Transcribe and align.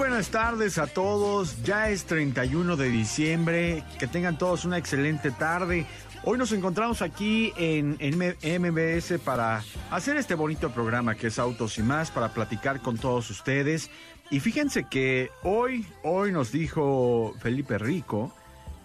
buenas 0.00 0.30
tardes 0.30 0.78
a 0.78 0.86
todos. 0.86 1.62
Ya 1.62 1.90
es 1.90 2.06
31 2.06 2.76
de 2.76 2.88
diciembre. 2.88 3.84
Que 3.98 4.06
tengan 4.06 4.38
todos 4.38 4.64
una 4.64 4.78
excelente 4.78 5.30
tarde. 5.30 5.84
Hoy 6.24 6.38
nos 6.38 6.52
encontramos 6.52 7.02
aquí 7.02 7.52
en, 7.58 7.98
MBS 8.16 9.20
para 9.22 9.62
hacer 9.90 10.16
este 10.16 10.34
bonito 10.34 10.70
programa 10.70 11.16
que 11.16 11.26
es 11.26 11.38
Autos 11.38 11.76
y 11.76 11.82
más, 11.82 12.10
para 12.10 12.32
platicar 12.32 12.80
con 12.80 12.96
todos 12.96 13.28
ustedes. 13.28 13.90
Y 14.30 14.40
fíjense 14.40 14.84
que 14.84 15.28
hoy, 15.42 15.86
hoy 16.02 16.32
nos 16.32 16.50
dijo 16.50 17.34
Felipe 17.40 17.76
Rico 17.76 18.34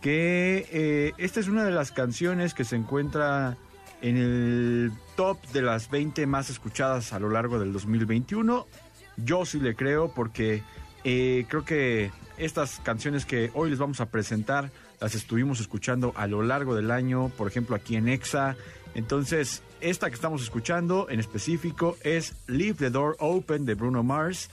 que 0.01 0.67
eh, 0.69 1.13
esta 1.17 1.39
es 1.39 1.47
una 1.47 1.63
de 1.63 1.71
las 1.71 1.93
canciones 1.93 2.53
que 2.53 2.65
se 2.65 2.75
encuentra 2.75 3.55
en 4.01 4.17
el 4.17 4.91
top 5.15 5.41
de 5.53 5.61
las 5.61 5.89
20 5.89 6.27
más 6.27 6.49
escuchadas 6.49 7.13
a 7.13 7.19
lo 7.19 7.29
largo 7.29 7.57
del 7.57 7.71
2021. 7.71 8.67
Yo 9.15 9.45
sí 9.45 9.61
le 9.61 9.75
creo 9.75 10.09
porque 10.13 10.61
eh, 11.05 11.45
creo 11.47 11.63
que 11.63 12.11
estas 12.37 12.81
canciones 12.81 13.25
que 13.25 13.51
hoy 13.53 13.69
les 13.69 13.79
vamos 13.79 14.01
a 14.01 14.07
presentar 14.07 14.71
las 14.99 15.13
estuvimos 15.13 15.59
escuchando 15.59 16.13
a 16.15 16.25
lo 16.25 16.41
largo 16.41 16.75
del 16.75 16.89
año, 16.89 17.29
por 17.29 17.47
ejemplo 17.47 17.75
aquí 17.75 17.95
en 17.95 18.07
EXA. 18.07 18.55
Entonces, 18.95 19.61
esta 19.81 20.09
que 20.09 20.15
estamos 20.15 20.41
escuchando 20.41 21.07
en 21.09 21.19
específico 21.19 21.95
es 22.01 22.33
Leave 22.47 22.73
the 22.73 22.89
Door 22.89 23.17
Open 23.19 23.65
de 23.65 23.75
Bruno 23.75 24.01
Mars, 24.03 24.49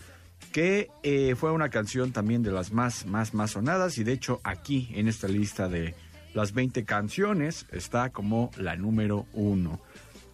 que 0.53 0.91
eh, 1.03 1.35
fue 1.37 1.53
una 1.53 1.71
canción 1.71 2.13
también 2.13 2.43
de 2.43 2.51
las 2.51 2.71
más, 2.71 3.07
más, 3.07 3.33
más 3.33 3.53
sonadas 3.53 3.97
y 3.97 4.05
de 4.05 4.13
hecho 4.13 4.41
aquí 4.45 4.91
en 4.95 5.09
esta 5.09 5.29
lista 5.29 5.69
de 5.69 5.95
las 6.35 6.53
20 6.53 6.85
canciones 6.85 7.67
está 7.71 8.11
como 8.11 8.51
la 8.59 8.77
número 8.77 9.27
uno. 9.33 9.81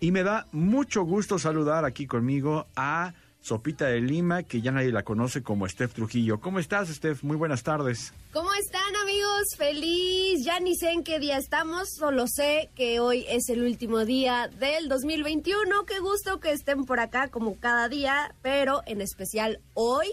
Y 0.00 0.11
me 0.11 0.25
da 0.25 0.47
mucho 0.50 1.03
gusto 1.05 1.39
saludar 1.39 1.85
aquí 1.85 2.06
conmigo 2.06 2.67
a 2.75 3.15
Sopita 3.41 3.87
de 3.87 4.00
Lima, 4.00 4.43
que 4.43 4.60
ya 4.60 4.72
nadie 4.72 4.93
la 4.93 5.04
conoce 5.04 5.43
como 5.43 5.69
Steph 5.69 5.94
Trujillo. 5.94 6.41
¿Cómo 6.41 6.59
estás, 6.59 6.88
Steph? 6.88 7.22
Muy 7.22 7.37
buenas 7.37 7.62
tardes. 7.62 8.12
¿Cómo 8.32 8.53
están, 8.54 8.97
amigos? 8.97 9.44
Feliz. 9.56 10.44
Ya 10.44 10.60
ni 10.60 10.76
sé 10.76 10.91
en 10.91 11.04
qué 11.04 11.19
día 11.19 11.38
estamos, 11.38 11.88
solo 11.97 12.26
sé 12.26 12.71
que 12.75 13.00
hoy 13.00 13.25
es 13.28 13.49
el 13.49 13.62
último 13.62 14.04
día 14.04 14.49
del 14.59 14.88
2021. 14.88 15.84
Qué 15.87 15.99
gusto 16.00 16.41
que 16.41 16.53
estén 16.53 16.84
por 16.84 17.00
acá 17.00 17.28
como 17.28 17.59
cada 17.59 17.88
día, 17.88 18.34
pero 18.43 18.82
en 18.87 19.00
especial 19.00 19.60
hoy. 19.75 20.09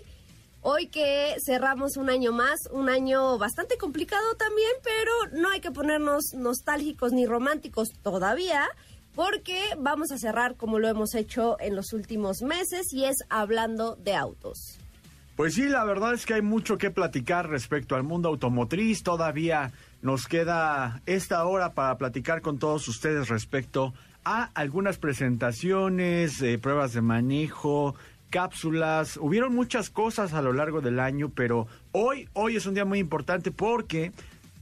Hoy 0.68 0.88
que 0.88 1.36
cerramos 1.46 1.96
un 1.96 2.10
año 2.10 2.32
más, 2.32 2.60
un 2.72 2.90
año 2.90 3.38
bastante 3.38 3.78
complicado 3.78 4.36
también, 4.36 4.72
pero 4.82 5.12
no 5.40 5.50
hay 5.52 5.60
que 5.60 5.70
ponernos 5.70 6.34
nostálgicos 6.34 7.12
ni 7.12 7.28
románticos 7.28 7.90
todavía 8.02 8.68
porque 9.16 9.60
vamos 9.80 10.12
a 10.12 10.18
cerrar 10.18 10.56
como 10.56 10.80
lo 10.80 10.88
hemos 10.88 11.16
hecho 11.16 11.58
en 11.60 11.76
los 11.76 11.94
últimos 11.94 12.42
meses 12.42 12.94
y 12.94 13.06
es 13.06 13.18
hablando 13.30 13.96
de 13.96 14.16
autos. 14.16 14.80
Pues 15.36 15.56
sí, 15.56 15.64
la 15.64 15.84
verdad 15.84 16.14
es 16.14 16.26
que 16.26 16.36
hay 16.36 16.42
mucho 16.42 16.78
que 16.78 16.92
platicar 16.92 17.50
respecto 17.50 17.96
al 17.96 18.04
mundo 18.04 18.30
automotriz. 18.30 19.04
Todavía 19.04 19.74
nos 20.02 20.28
queda 20.28 21.02
esta 21.06 21.46
hora 21.46 21.74
para 21.74 21.98
platicar 21.98 22.42
con 22.42 22.58
todos 22.58 22.88
ustedes 22.88 23.28
respecto 23.28 23.94
a 24.24 24.46
algunas 24.54 24.98
presentaciones, 24.98 26.42
eh, 26.42 26.58
pruebas 26.58 26.94
de 26.94 27.02
manejo, 27.02 27.96
cápsulas. 28.30 29.18
Hubieron 29.18 29.54
muchas 29.54 29.90
cosas 29.90 30.34
a 30.34 30.42
lo 30.42 30.54
largo 30.54 30.80
del 30.80 31.02
año, 31.02 31.30
pero 31.36 31.68
hoy, 31.92 32.30
hoy 32.34 32.56
es 32.56 32.66
un 32.66 32.74
día 32.74 32.86
muy 32.86 33.00
importante 33.00 33.52
porque 33.52 34.14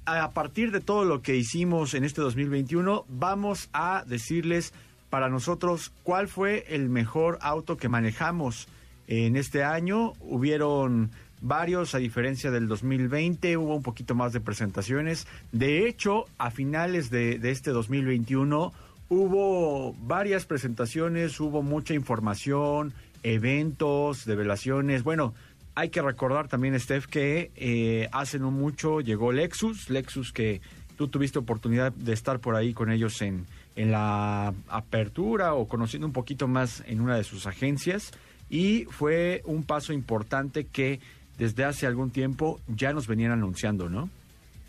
a 0.05 0.31
partir 0.31 0.71
de 0.71 0.81
todo 0.81 1.05
lo 1.05 1.21
que 1.21 1.35
hicimos 1.35 1.93
en 1.93 2.03
este 2.03 2.21
2021, 2.21 3.05
vamos 3.07 3.69
a 3.73 4.03
decirles 4.05 4.73
para 5.09 5.29
nosotros 5.29 5.91
cuál 6.03 6.27
fue 6.27 6.65
el 6.69 6.89
mejor 6.89 7.37
auto 7.41 7.77
que 7.77 7.89
manejamos 7.89 8.67
en 9.07 9.35
este 9.35 9.63
año. 9.63 10.13
Hubieron 10.19 11.11
varios, 11.41 11.95
a 11.95 11.99
diferencia 11.99 12.51
del 12.51 12.67
2020, 12.67 13.57
hubo 13.57 13.75
un 13.75 13.83
poquito 13.83 14.15
más 14.15 14.33
de 14.33 14.41
presentaciones. 14.41 15.27
De 15.51 15.87
hecho, 15.87 16.25
a 16.37 16.51
finales 16.51 17.09
de, 17.09 17.37
de 17.37 17.51
este 17.51 17.71
2021 17.71 18.73
hubo 19.09 19.93
varias 19.93 20.45
presentaciones, 20.45 21.39
hubo 21.39 21.61
mucha 21.61 21.93
información, 21.93 22.93
eventos, 23.21 24.25
revelaciones. 24.25 25.03
Bueno, 25.03 25.33
hay 25.75 25.89
que 25.89 26.01
recordar 26.01 26.47
también, 26.47 26.79
Steph, 26.79 27.07
que 27.07 27.51
eh, 27.55 28.09
hace 28.11 28.39
no 28.39 28.51
mucho 28.51 29.01
llegó 29.01 29.31
Lexus, 29.31 29.89
Lexus 29.89 30.31
que 30.31 30.61
tú 30.97 31.07
tuviste 31.07 31.39
oportunidad 31.39 31.91
de 31.91 32.13
estar 32.13 32.39
por 32.39 32.55
ahí 32.55 32.73
con 32.73 32.91
ellos 32.91 33.21
en, 33.21 33.45
en 33.75 33.91
la 33.91 34.53
apertura 34.67 35.53
o 35.53 35.67
conociendo 35.67 36.05
un 36.05 36.13
poquito 36.13 36.47
más 36.47 36.83
en 36.85 37.01
una 37.01 37.15
de 37.15 37.23
sus 37.23 37.47
agencias 37.47 38.11
y 38.49 38.85
fue 38.85 39.41
un 39.45 39.63
paso 39.63 39.93
importante 39.93 40.65
que 40.65 40.99
desde 41.37 41.63
hace 41.63 41.87
algún 41.87 42.11
tiempo 42.11 42.59
ya 42.67 42.93
nos 42.93 43.07
venían 43.07 43.31
anunciando, 43.31 43.89
¿no? 43.89 44.09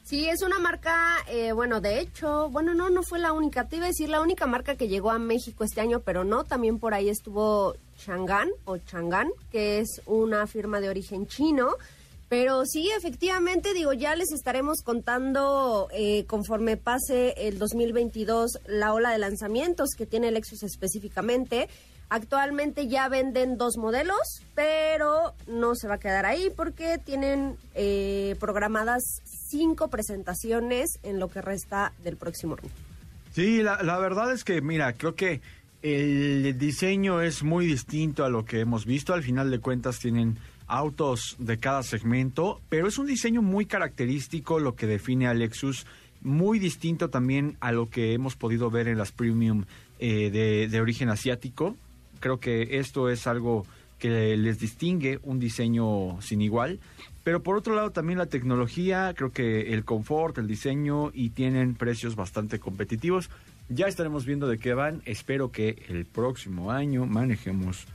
Sí, 0.05 0.29
es 0.29 0.43
una 0.43 0.59
marca, 0.59 1.17
eh, 1.29 1.53
bueno, 1.53 1.81
de 1.81 2.01
hecho, 2.01 2.51
bueno, 2.51 2.75
no, 2.75 2.91
no 2.91 3.03
fue 3.03 3.19
la 3.19 3.33
única, 3.33 3.69
te 3.69 3.77
iba 3.77 3.87
a 3.87 3.89
decir 3.89 4.11
la 4.11 4.21
única 4.21 4.47
marca 4.47 4.77
que 4.77 4.87
llegó 4.87 5.11
a 5.11 5.19
México 5.19 5.65
este 5.65 5.81
año, 5.81 6.01
pero 6.01 6.25
no, 6.25 6.45
también 6.45 6.79
por 6.79 6.93
ahí 6.93 7.09
estuvo 7.09 7.75
Chang'an 8.05 8.51
o 8.65 8.77
Chang'an, 8.79 9.31
que 9.51 9.79
es 9.79 10.03
una 10.07 10.47
firma 10.47 10.81
de 10.81 10.89
origen 10.89 11.27
chino. 11.27 11.77
Pero 12.29 12.65
sí, 12.67 12.91
efectivamente, 12.97 13.75
digo, 13.75 13.93
ya 13.93 14.17
les 14.17 14.33
estaremos 14.33 14.83
contando 14.83 15.89
eh, 15.93 16.25
conforme 16.27 16.77
pase 16.77 17.35
el 17.37 17.59
2022 17.59 18.59
la 18.67 18.93
ola 18.93 19.13
de 19.13 19.19
lanzamientos 19.19 19.91
que 19.97 20.07
tiene 20.07 20.31
Lexus 20.31 20.63
específicamente. 20.63 21.69
Actualmente 22.09 22.89
ya 22.89 23.09
venden 23.09 23.57
dos 23.57 23.77
modelos, 23.77 24.43
pero 24.55 25.35
no 25.47 25.75
se 25.75 25.89
va 25.89 25.95
a 25.95 25.99
quedar 25.99 26.27
ahí 26.27 26.51
porque 26.55 26.99
tienen 26.99 27.57
eh, 27.75 28.37
programadas 28.41 29.03
cinco 29.25 29.89
presentaciones 29.89 30.99
en 31.03 31.19
lo 31.19 31.29
que 31.29 31.41
resta 31.41 31.93
del 32.03 32.17
próximo 32.17 32.57
año. 32.61 32.71
Sí, 33.33 33.63
la, 33.63 33.83
la 33.83 33.99
verdad 33.99 34.33
es 34.33 34.45
que, 34.45 34.61
mira, 34.61 34.93
creo 34.93 35.15
que 35.15 35.41
el 35.85 36.57
diseño 36.57 37.21
es 37.21 37.43
muy 37.43 37.67
distinto 37.67 38.25
a 38.25 38.31
lo 38.31 38.47
que 38.47 38.61
hemos 38.61 38.87
visto. 38.87 39.13
Al 39.13 39.23
final 39.23 39.51
de 39.51 39.59
cuentas 39.59 39.99
tienen 39.99 40.39
autos 40.67 41.37
de 41.39 41.59
cada 41.59 41.83
segmento, 41.83 42.63
pero 42.71 42.89
es 42.89 42.97
un 42.97 43.05
diseño 43.05 43.43
muy 43.43 43.67
característico 43.67 44.61
lo 44.61 44.77
que 44.77 44.87
define 44.87 45.27
a 45.27 45.35
Lexus, 45.35 45.85
muy 46.23 46.59
distinto 46.59 47.11
también 47.11 47.59
a 47.61 47.71
lo 47.71 47.91
que 47.91 48.15
hemos 48.15 48.35
podido 48.35 48.71
ver 48.71 48.89
en 48.89 48.97
las 48.97 49.13
premium 49.13 49.67
eh, 49.99 50.31
de, 50.31 50.69
de 50.69 50.81
origen 50.81 51.11
asiático. 51.11 51.77
Creo 52.19 52.41
que 52.41 52.79
esto 52.79 53.11
es 53.11 53.27
algo 53.27 53.67
que 53.99 54.39
les 54.39 54.59
distingue 54.59 55.21
un 55.23 55.39
diseño 55.39 56.19
sin 56.23 56.41
igual. 56.41 56.81
Pero 57.25 57.43
por 57.43 57.57
otro 57.57 57.75
lado 57.75 57.91
también 57.91 58.19
la 58.19 58.27
tecnología, 58.27 59.13
creo 59.15 59.33
que 59.33 59.75
el 59.75 59.85
confort, 59.85 60.39
el 60.39 60.47
diseño 60.47 61.11
y 61.13 61.31
tienen 61.31 61.75
precios 61.75 62.17
bastante 62.17 62.59
competitivos. 62.59 63.29
Ya 63.69 63.87
estaremos 63.87 64.27
viendo 64.27 64.47
de 64.47 64.59
qué 64.59 64.75
van. 64.75 65.03
Espero 65.07 65.51
que 65.51 65.85
el 65.89 66.05
próximo 66.05 66.71
año 66.71 67.07
manejemos 67.07 67.87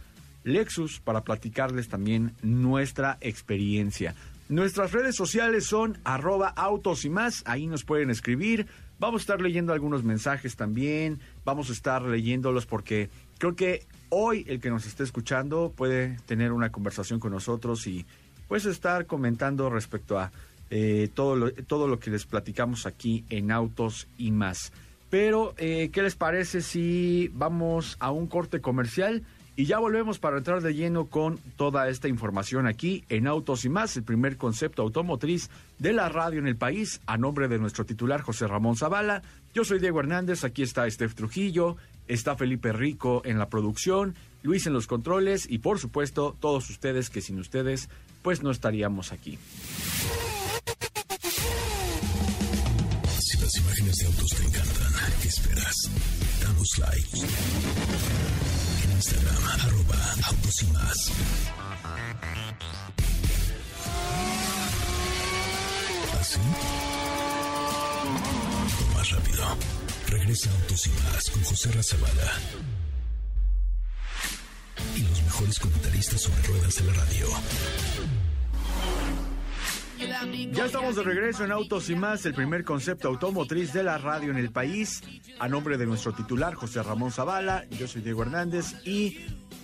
Lexus 0.43 0.99
para 0.99 1.21
platicarles 1.21 1.89
también 1.89 2.33
nuestra 2.41 3.17
experiencia. 3.21 4.15
Nuestras 4.49 4.91
redes 4.93 5.15
sociales 5.15 5.67
son 5.67 5.99
arroba 6.03 6.47
autos 6.49 7.05
y 7.05 7.09
más. 7.09 7.43
Ahí 7.45 7.67
nos 7.67 7.83
pueden 7.83 8.09
escribir. 8.09 8.65
Vamos 8.99 9.21
a 9.21 9.23
estar 9.23 9.41
leyendo 9.41 9.73
algunos 9.73 10.03
mensajes 10.03 10.55
también. 10.55 11.19
Vamos 11.45 11.69
a 11.69 11.73
estar 11.73 12.01
leyéndolos 12.01 12.65
porque 12.65 13.09
creo 13.37 13.55
que 13.55 13.85
hoy 14.09 14.45
el 14.47 14.59
que 14.59 14.71
nos 14.71 14.87
esté 14.87 15.03
escuchando 15.03 15.71
puede 15.75 16.17
tener 16.25 16.51
una 16.51 16.71
conversación 16.71 17.19
con 17.19 17.31
nosotros 17.31 17.85
y 17.85 18.07
pues 18.47 18.65
estar 18.65 19.05
comentando 19.05 19.69
respecto 19.69 20.17
a 20.17 20.31
eh, 20.71 21.09
todo, 21.13 21.35
lo, 21.35 21.51
todo 21.53 21.87
lo 21.87 21.99
que 21.99 22.09
les 22.09 22.25
platicamos 22.25 22.87
aquí 22.87 23.23
en 23.29 23.51
Autos 23.51 24.07
y 24.17 24.31
más. 24.31 24.71
Pero, 25.09 25.53
eh, 25.57 25.89
¿qué 25.91 26.03
les 26.03 26.15
parece 26.15 26.61
si 26.61 27.29
vamos 27.33 27.97
a 27.99 28.11
un 28.11 28.27
corte 28.27 28.61
comercial? 28.61 29.23
Y 29.59 29.65
ya 29.65 29.77
volvemos 29.77 30.19
para 30.19 30.37
entrar 30.37 30.61
de 30.61 30.73
lleno 30.73 31.07
con 31.07 31.37
toda 31.57 31.89
esta 31.89 32.07
información 32.07 32.65
aquí 32.65 33.03
en 33.09 33.27
Autos 33.27 33.65
y 33.65 33.69
más, 33.69 33.97
el 33.97 34.03
primer 34.03 34.37
concepto 34.37 34.83
automotriz 34.83 35.49
de 35.79 35.91
la 35.91 36.07
radio 36.07 36.39
en 36.39 36.47
el 36.47 36.55
país, 36.55 37.01
a 37.07 37.17
nombre 37.17 37.49
de 37.49 37.59
nuestro 37.59 37.85
titular 37.85 38.21
José 38.21 38.47
Ramón 38.47 38.77
Zavala. 38.77 39.21
Yo 39.53 39.65
soy 39.65 39.79
Diego 39.79 39.99
Hernández, 39.99 40.45
aquí 40.45 40.63
está 40.63 40.89
Steph 40.89 41.13
Trujillo, 41.13 41.75
está 42.07 42.37
Felipe 42.37 42.71
Rico 42.71 43.21
en 43.25 43.37
la 43.37 43.49
producción, 43.49 44.15
Luis 44.43 44.65
en 44.65 44.71
los 44.71 44.87
controles 44.87 45.45
y 45.49 45.57
por 45.57 45.77
supuesto 45.77 46.37
todos 46.39 46.69
ustedes 46.69 47.09
que 47.09 47.19
sin 47.19 47.37
ustedes 47.37 47.89
pues 48.21 48.41
no 48.41 48.51
estaríamos 48.51 49.11
aquí. 49.11 49.37
Si 53.19 53.37
las 53.41 53.57
imágenes 53.57 53.95
de 53.97 54.05
autos 54.05 54.39
te 55.69 55.87
encantan, 55.87 56.09
¿qué 56.09 56.25
esperas? 56.29 56.39
Danos 56.41 56.77
like. 56.79 57.17
En 58.83 58.91
Instagram, 58.91 59.43
arroba 59.61 60.15
autos 60.23 60.63
y 60.63 60.65
más. 60.67 61.11
¿Así? 66.19 66.39
Más 68.95 69.09
rápido. 69.11 69.57
Regresa 70.07 70.49
Autos 70.51 70.89
con 71.31 71.43
José 71.43 71.71
Razabala. 71.71 72.33
Y 74.95 75.01
los 75.01 75.21
mejores 75.23 75.59
comentaristas 75.59 76.21
sobre 76.21 76.41
ruedas 76.43 76.75
de 76.75 76.83
la 76.85 76.93
radio. 76.93 77.27
Ya 80.51 80.65
estamos 80.65 80.97
de 80.97 81.03
regreso 81.03 81.45
en 81.45 81.51
Autos 81.53 81.89
y 81.89 81.95
más, 81.95 82.25
el 82.25 82.33
primer 82.33 82.65
concepto 82.65 83.07
automotriz 83.07 83.71
de 83.71 83.83
la 83.83 83.97
radio 83.97 84.31
en 84.31 84.37
el 84.37 84.51
país. 84.51 85.01
A 85.39 85.47
nombre 85.47 85.77
de 85.77 85.85
nuestro 85.85 86.11
titular, 86.11 86.55
José 86.55 86.83
Ramón 86.83 87.11
Zavala, 87.11 87.65
yo 87.69 87.87
soy 87.87 88.01
Diego 88.01 88.23
Hernández 88.23 88.75
y 88.85 89.19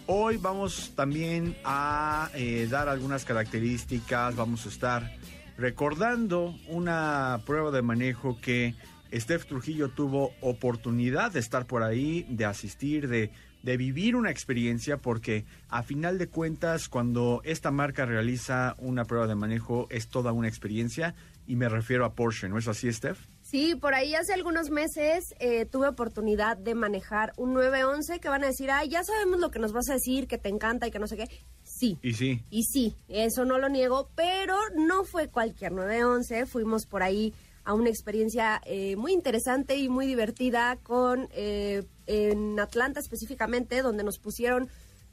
hoy 0.08 0.38
vamos 0.38 0.94
también 0.96 1.58
a 1.66 2.30
eh, 2.36 2.70
dar 2.72 2.88
algunas 2.88 3.26
características, 3.26 4.38
vamos 4.38 4.66
a 4.66 4.70
estar 4.70 5.18
recordando 5.58 6.56
una 6.70 7.42
prueba 7.46 7.72
de 7.72 7.82
manejo 7.82 8.40
que 8.40 8.76
Steph 9.14 9.48
Trujillo 9.48 9.90
tuvo 9.90 10.32
oportunidad 10.40 11.32
de 11.32 11.42
estar 11.42 11.66
por 11.66 11.84
ahí, 11.84 12.26
de 12.30 12.46
asistir, 12.46 13.10
de 13.10 13.30
de 13.66 13.78
vivir 13.78 14.16
una 14.16 14.30
experiencia 14.30 14.98
porque 14.98 15.44
a 15.70 15.82
final 15.82 16.20
de 16.20 16.30
cuentas 16.30 16.88
cuando 16.88 17.42
esta 17.44 17.72
marca 17.72 18.06
realiza 18.06 18.76
una 18.78 19.06
prueba 19.06 19.26
de 19.26 19.34
manejo 19.34 19.88
es 19.90 20.08
toda 20.08 20.32
una 20.32 20.48
experiencia 20.48 21.16
y 21.48 21.56
me 21.56 21.68
refiero 21.68 22.06
a 22.06 22.14
Porsche, 22.14 22.48
¿no 22.48 22.60
es 22.60 22.68
así, 22.68 22.92
Steph? 22.94 23.18
Sí, 23.42 23.76
por 23.76 23.96
ahí 23.96 24.14
hace 24.14 24.34
algunos 24.34 24.70
meses 24.70 25.34
eh, 25.40 25.66
tuve 25.66 25.88
oportunidad 25.88 26.58
de 26.58 26.76
manejar 26.76 27.34
un 27.38 27.54
911 27.54 28.20
que 28.20 28.30
van 28.30 28.44
a 28.44 28.48
decir, 28.48 28.70
ay, 28.70 28.90
ya 28.90 29.04
sabemos 29.04 29.40
lo 29.40 29.50
que 29.50 29.58
nos 29.58 29.74
vas 29.74 29.90
a 29.90 29.94
decir, 29.94 30.28
que 30.28 30.38
te 30.38 30.50
encanta 30.50 30.88
y 30.88 30.92
que 30.92 31.00
no 31.00 31.08
sé 31.08 31.18
qué. 31.18 31.28
Sí. 31.64 31.98
Y 32.04 32.14
sí. 32.14 32.44
Y 32.52 32.64
sí, 32.66 32.96
eso 33.08 33.46
no 33.46 33.58
lo 33.58 33.70
niego, 33.70 34.10
pero 34.16 34.56
no 34.76 35.06
fue 35.06 35.28
cualquier 35.30 35.72
911, 35.72 36.46
fuimos 36.46 36.86
por 36.86 37.02
ahí 37.02 37.34
a 37.64 37.74
una 37.74 37.90
experiencia 37.90 38.62
eh, 38.66 38.96
muy 38.96 39.12
interesante 39.12 39.76
y 39.76 39.90
muy 39.90 40.06
divertida 40.06 40.78
con 40.84 41.28
eh, 41.32 41.84
en 42.08 42.60
Atlanta 42.60 43.00
específicamente, 43.00 43.82
donde 43.82 44.04
nos 44.04 44.20
pusieron 44.20 44.70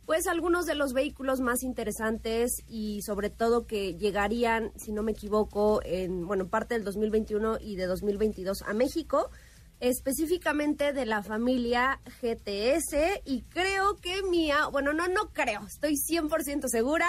pues 0.06 0.26
algunos 0.26 0.66
de 0.66 0.74
los 0.74 0.92
vehículos 0.92 1.40
más 1.40 1.62
interesantes 1.62 2.62
y 2.66 3.02
sobre 3.02 3.30
todo 3.30 3.66
que 3.66 3.94
llegarían, 3.94 4.72
si 4.76 4.92
no 4.92 5.02
me 5.02 5.12
equivoco, 5.12 5.80
en 5.84 6.26
bueno, 6.26 6.48
parte 6.48 6.74
del 6.74 6.84
2021 6.84 7.58
y 7.60 7.76
de 7.76 7.86
2022 7.86 8.62
a 8.62 8.74
México, 8.74 9.30
específicamente 9.78 10.92
de 10.92 11.06
la 11.06 11.22
familia 11.22 12.00
GTS 12.20 13.22
y 13.24 13.42
creo 13.42 13.96
que 13.96 14.22
mía, 14.22 14.66
bueno, 14.70 14.92
no 14.92 15.08
no 15.08 15.32
creo, 15.32 15.66
estoy 15.66 15.94
100% 15.94 16.68
segura 16.68 17.08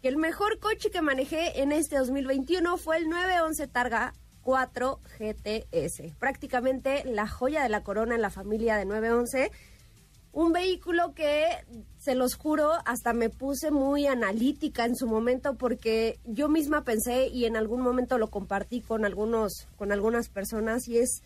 que 0.00 0.08
el 0.08 0.16
mejor 0.16 0.58
coche 0.58 0.90
que 0.90 1.00
manejé 1.00 1.60
en 1.62 1.70
este 1.70 1.96
2021 1.96 2.76
fue 2.76 2.96
el 2.96 3.08
911 3.08 3.68
Targa 3.68 4.14
4 4.42 5.00
GTS. 5.18 6.14
Prácticamente 6.18 7.04
la 7.04 7.26
joya 7.28 7.62
de 7.62 7.68
la 7.68 7.82
corona 7.82 8.14
en 8.14 8.22
la 8.22 8.30
familia 8.30 8.76
de 8.76 8.84
911. 8.84 9.50
Un 10.32 10.52
vehículo 10.52 11.12
que, 11.14 11.44
se 11.98 12.14
los 12.14 12.36
juro, 12.36 12.72
hasta 12.86 13.12
me 13.12 13.28
puse 13.28 13.70
muy 13.70 14.06
analítica 14.06 14.86
en 14.86 14.96
su 14.96 15.06
momento 15.06 15.56
porque 15.56 16.18
yo 16.24 16.48
misma 16.48 16.84
pensé 16.84 17.28
y 17.28 17.44
en 17.44 17.56
algún 17.56 17.82
momento 17.82 18.16
lo 18.16 18.30
compartí 18.30 18.80
con, 18.80 19.04
algunos, 19.04 19.68
con 19.76 19.92
algunas 19.92 20.30
personas 20.30 20.88
y 20.88 20.98
es, 20.98 21.22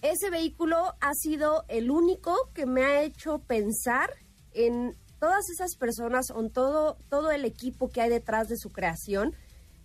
ese 0.00 0.30
vehículo 0.30 0.94
ha 1.00 1.12
sido 1.12 1.64
el 1.68 1.90
único 1.90 2.34
que 2.54 2.64
me 2.64 2.84
ha 2.84 3.02
hecho 3.02 3.38
pensar 3.40 4.10
en 4.54 4.96
todas 5.20 5.50
esas 5.50 5.76
personas, 5.76 6.30
en 6.30 6.50
todo, 6.50 6.96
todo 7.10 7.30
el 7.30 7.44
equipo 7.44 7.90
que 7.90 8.00
hay 8.00 8.10
detrás 8.10 8.48
de 8.48 8.56
su 8.56 8.70
creación 8.70 9.36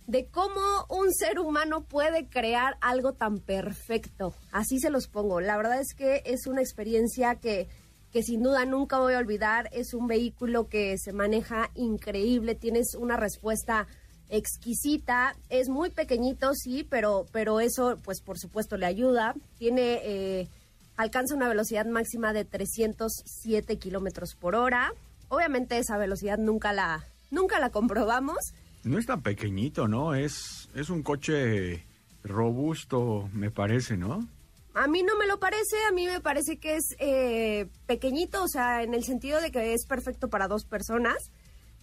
de 0.08 0.26
cómo 0.26 0.86
un 0.88 1.12
ser 1.12 1.38
humano 1.38 1.84
puede 1.84 2.28
crear 2.28 2.78
algo 2.80 3.12
tan 3.12 3.40
perfecto. 3.40 4.34
Así 4.52 4.80
se 4.80 4.88
los 4.88 5.06
pongo. 5.06 5.40
La 5.40 5.58
verdad 5.58 5.78
es 5.80 5.94
que 5.94 6.22
es 6.24 6.46
una 6.46 6.62
experiencia 6.62 7.34
que, 7.34 7.68
que 8.10 8.22
sin 8.22 8.42
duda 8.42 8.64
nunca 8.64 8.98
voy 8.98 9.12
a 9.12 9.18
olvidar. 9.18 9.68
Es 9.70 9.92
un 9.92 10.06
vehículo 10.06 10.66
que 10.66 10.96
se 10.96 11.12
maneja 11.12 11.70
increíble, 11.74 12.54
tienes 12.54 12.94
una 12.94 13.18
respuesta 13.18 13.86
exquisita, 14.30 15.36
es 15.50 15.68
muy 15.68 15.90
pequeñito, 15.90 16.54
sí, 16.54 16.86
pero, 16.88 17.26
pero 17.30 17.60
eso, 17.60 17.98
pues 18.02 18.22
por 18.22 18.38
supuesto, 18.38 18.78
le 18.78 18.86
ayuda. 18.86 19.34
Tiene, 19.58 20.00
eh, 20.04 20.48
alcanza 20.96 21.34
una 21.34 21.48
velocidad 21.48 21.84
máxima 21.84 22.32
de 22.32 22.46
307 22.46 23.76
kilómetros 23.76 24.34
por 24.34 24.54
hora. 24.54 24.90
Obviamente 25.28 25.76
esa 25.76 25.98
velocidad 25.98 26.38
nunca 26.38 26.72
la, 26.72 27.04
nunca 27.30 27.60
la 27.60 27.68
comprobamos 27.68 28.54
no 28.88 28.98
es 28.98 29.06
tan 29.06 29.22
pequeñito, 29.22 29.86
¿no? 29.86 30.14
Es, 30.14 30.68
es 30.74 30.90
un 30.90 31.02
coche 31.02 31.84
robusto, 32.24 33.28
me 33.32 33.50
parece, 33.50 33.96
¿no? 33.96 34.26
A 34.74 34.86
mí 34.86 35.02
no 35.02 35.16
me 35.16 35.26
lo 35.26 35.40
parece, 35.40 35.76
a 35.88 35.92
mí 35.92 36.06
me 36.06 36.20
parece 36.20 36.58
que 36.58 36.76
es 36.76 36.94
eh, 36.98 37.66
pequeñito, 37.86 38.44
o 38.44 38.48
sea, 38.48 38.82
en 38.82 38.94
el 38.94 39.04
sentido 39.04 39.40
de 39.40 39.50
que 39.50 39.74
es 39.74 39.86
perfecto 39.86 40.28
para 40.28 40.46
dos 40.46 40.64
personas. 40.64 41.32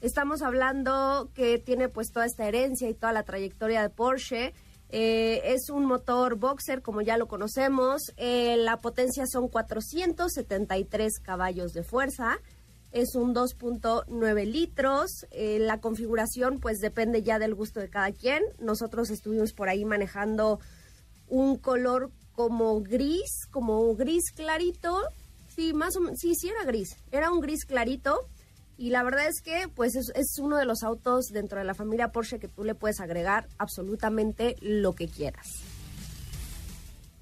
Estamos 0.02 0.42
hablando 0.42 1.30
que 1.34 1.58
tiene 1.58 1.90
pues 1.90 2.12
toda 2.12 2.26
esta 2.26 2.48
herencia 2.48 2.90
y 2.90 2.94
toda 2.94 3.12
la 3.12 3.24
trayectoria 3.24 3.82
de 3.82 3.90
Porsche. 3.90 4.54
Eh, 4.90 5.42
es 5.46 5.70
un 5.70 5.86
motor 5.86 6.36
boxer, 6.36 6.82
como 6.82 7.02
ya 7.02 7.18
lo 7.18 7.28
conocemos. 7.28 8.14
Eh, 8.18 8.56
la 8.58 8.78
potencia 8.78 9.26
son 9.26 9.48
473 9.48 11.20
caballos 11.20 11.74
de 11.74 11.84
fuerza 11.84 12.40
es 12.96 13.14
un 13.14 13.36
2.9 13.36 14.46
litros. 14.46 15.28
Eh, 15.32 15.60
la 15.60 15.82
configuración 15.82 16.60
pues 16.62 16.80
depende 16.80 17.24
ya 17.24 17.40
del 17.40 17.54
gusto 17.54 17.82
de 17.82 17.90
cada 17.90 18.12
quien. 18.14 18.42
Nosotros 18.60 19.10
estuvimos 19.10 19.52
por 19.52 19.68
ahí 19.68 19.84
manejando 19.84 20.62
un 21.28 21.58
color 21.58 22.10
como 22.32 22.82
gris, 22.82 23.48
como 23.52 23.94
gris 23.96 24.32
clarito. 24.34 24.98
Sí, 25.54 25.74
más 25.74 25.98
o 25.98 26.00
menos, 26.00 26.20
sí, 26.20 26.36
sí 26.36 26.48
era 26.48 26.64
gris. 26.64 26.96
Era 27.12 27.32
un 27.32 27.42
gris 27.42 27.66
clarito. 27.66 28.30
Y 28.78 28.92
la 28.92 29.04
verdad 29.04 29.28
es 29.28 29.42
que 29.42 29.68
pues 29.76 29.96
es, 29.98 30.14
es 30.16 30.40
uno 30.40 30.56
de 30.58 30.64
los 30.64 30.82
autos 30.82 31.26
dentro 31.34 31.60
de 31.60 31.66
la 31.66 31.74
familia 31.74 32.14
Porsche 32.14 32.40
que 32.40 32.48
tú 32.48 32.64
le 32.64 32.76
puedes 32.76 33.02
agregar 33.02 33.50
absolutamente 33.58 34.56
lo 34.62 34.94
que 34.94 35.10
quieras. 35.10 35.64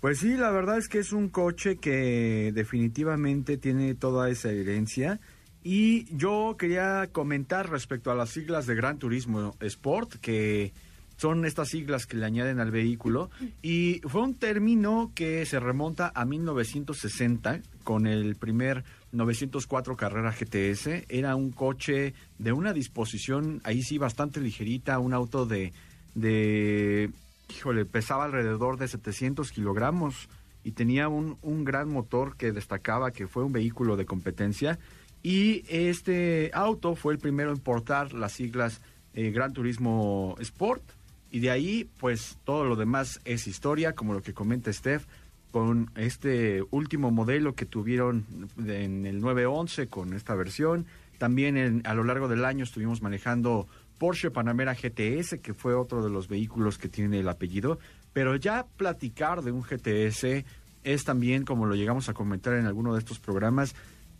Pues 0.01 0.20
sí, 0.20 0.36
la 0.36 0.51
verdad 0.51 0.77
es 0.77 0.88
que 0.88 1.00
es 1.00 1.13
un 1.13 1.30
coche 1.30 1.77
que 1.77 2.51
definitivamente 2.53 3.58
tiene 3.58 3.96
toda 3.96 4.30
esa 4.30 4.51
herencia 4.51 5.20
Y 5.63 6.13
yo 6.15 6.55
quería 6.58 7.08
comentar 7.12 7.70
respecto 7.70 8.12
a 8.12 8.15
las 8.15 8.29
siglas 8.29 8.67
de 8.67 8.75
Gran 8.75 9.00
Turismo 9.00 9.55
Sport, 9.62 10.15
que 10.15 10.74
son 11.15 11.46
estas 11.46 11.70
siglas 11.70 12.05
que 12.05 12.17
le 12.17 12.25
añaden 12.25 12.60
al 12.60 12.70
vehículo. 12.70 13.29
Y 13.62 14.01
fue 14.08 14.22
un 14.22 14.36
término 14.36 15.12
que 15.15 15.46
se 15.46 15.60
remonta 15.60 16.12
a 16.13 16.25
1960 16.25 17.62
con 17.84 18.08
el 18.08 18.36
primer 18.36 18.84
904 19.13 19.96
Carrera 19.96 20.34
GTS. 20.38 21.05
Era 21.08 21.36
un 21.36 21.51
coche 21.51 22.13
de 22.39 22.51
una 22.51 22.74
disposición, 22.74 23.62
ahí 23.63 23.84
sí, 23.84 23.98
bastante 23.98 24.41
ligerita, 24.41 25.00
un 25.00 25.13
auto 25.13 25.46
de, 25.46 25.72
de 26.13 27.10
híjole, 27.50 27.86
pesaba 27.86 28.25
alrededor 28.25 28.77
de 28.77 28.88
700 28.88 29.51
kilogramos 29.51 30.27
y 30.63 30.72
tenía 30.72 31.08
un, 31.10 31.38
un 31.41 31.63
gran 31.63 31.89
motor 31.89 32.36
que 32.36 32.51
destacaba 32.51 33.12
que 33.12 33.27
fue 33.27 33.43
un 33.43 33.51
vehículo 33.51 33.96
de 33.96 34.05
competencia. 34.05 34.79
Y 35.24 35.63
este 35.70 36.51
auto 36.53 36.96
fue 36.96 37.13
el 37.13 37.20
primero 37.20 37.51
en 37.51 37.60
portar 37.60 38.12
las 38.13 38.34
siglas 38.34 38.82
eh, 39.13 39.32
Gran 39.32 39.53
Turismo 39.53 40.36
Sport. 40.39 40.84
Y 41.32 41.39
de 41.39 41.50
ahí, 41.50 41.89
pues 41.98 42.38
todo 42.44 42.65
lo 42.65 42.75
demás 42.75 43.22
es 43.24 43.48
historia, 43.48 43.94
como 43.94 44.13
lo 44.13 44.22
que 44.22 44.34
comenta 44.34 44.72
Steph, 44.72 45.06
con 45.51 45.89
este 45.96 46.62
último 46.72 47.10
modelo 47.10 47.56
que 47.56 47.65
tuvieron 47.65 48.25
en 48.58 49.06
el 49.06 49.22
911 49.22 49.88
con 49.88 50.13
esta 50.13 50.36
versión. 50.36 50.86
También 51.18 51.82
a 51.86 51.94
lo 51.94 52.03
largo 52.03 52.27
del 52.27 52.44
año 52.44 52.65
estuvimos 52.65 53.01
manejando 53.01 53.68
Porsche 53.98 54.30
Panamera 54.30 54.75
GTS, 54.75 55.39
que 55.42 55.53
fue 55.53 55.74
otro 55.74 56.03
de 56.03 56.10
los 56.10 56.27
vehículos 56.27 56.77
que 56.77 56.89
tiene 56.89 57.20
el 57.20 57.30
apellido. 57.30 57.80
Pero 58.12 58.36
ya 58.36 58.65
platicar 58.77 59.42
de 59.42 59.51
un 59.51 59.62
GTS 59.62 60.44
es 60.84 61.03
también, 61.06 61.46
como 61.46 61.65
lo 61.65 61.75
llegamos 61.75 62.10
a 62.10 62.13
comentar 62.13 62.53
en 62.56 62.65
alguno 62.65 62.94
de 62.94 63.00
estos 63.00 63.20
programas, 63.20 63.74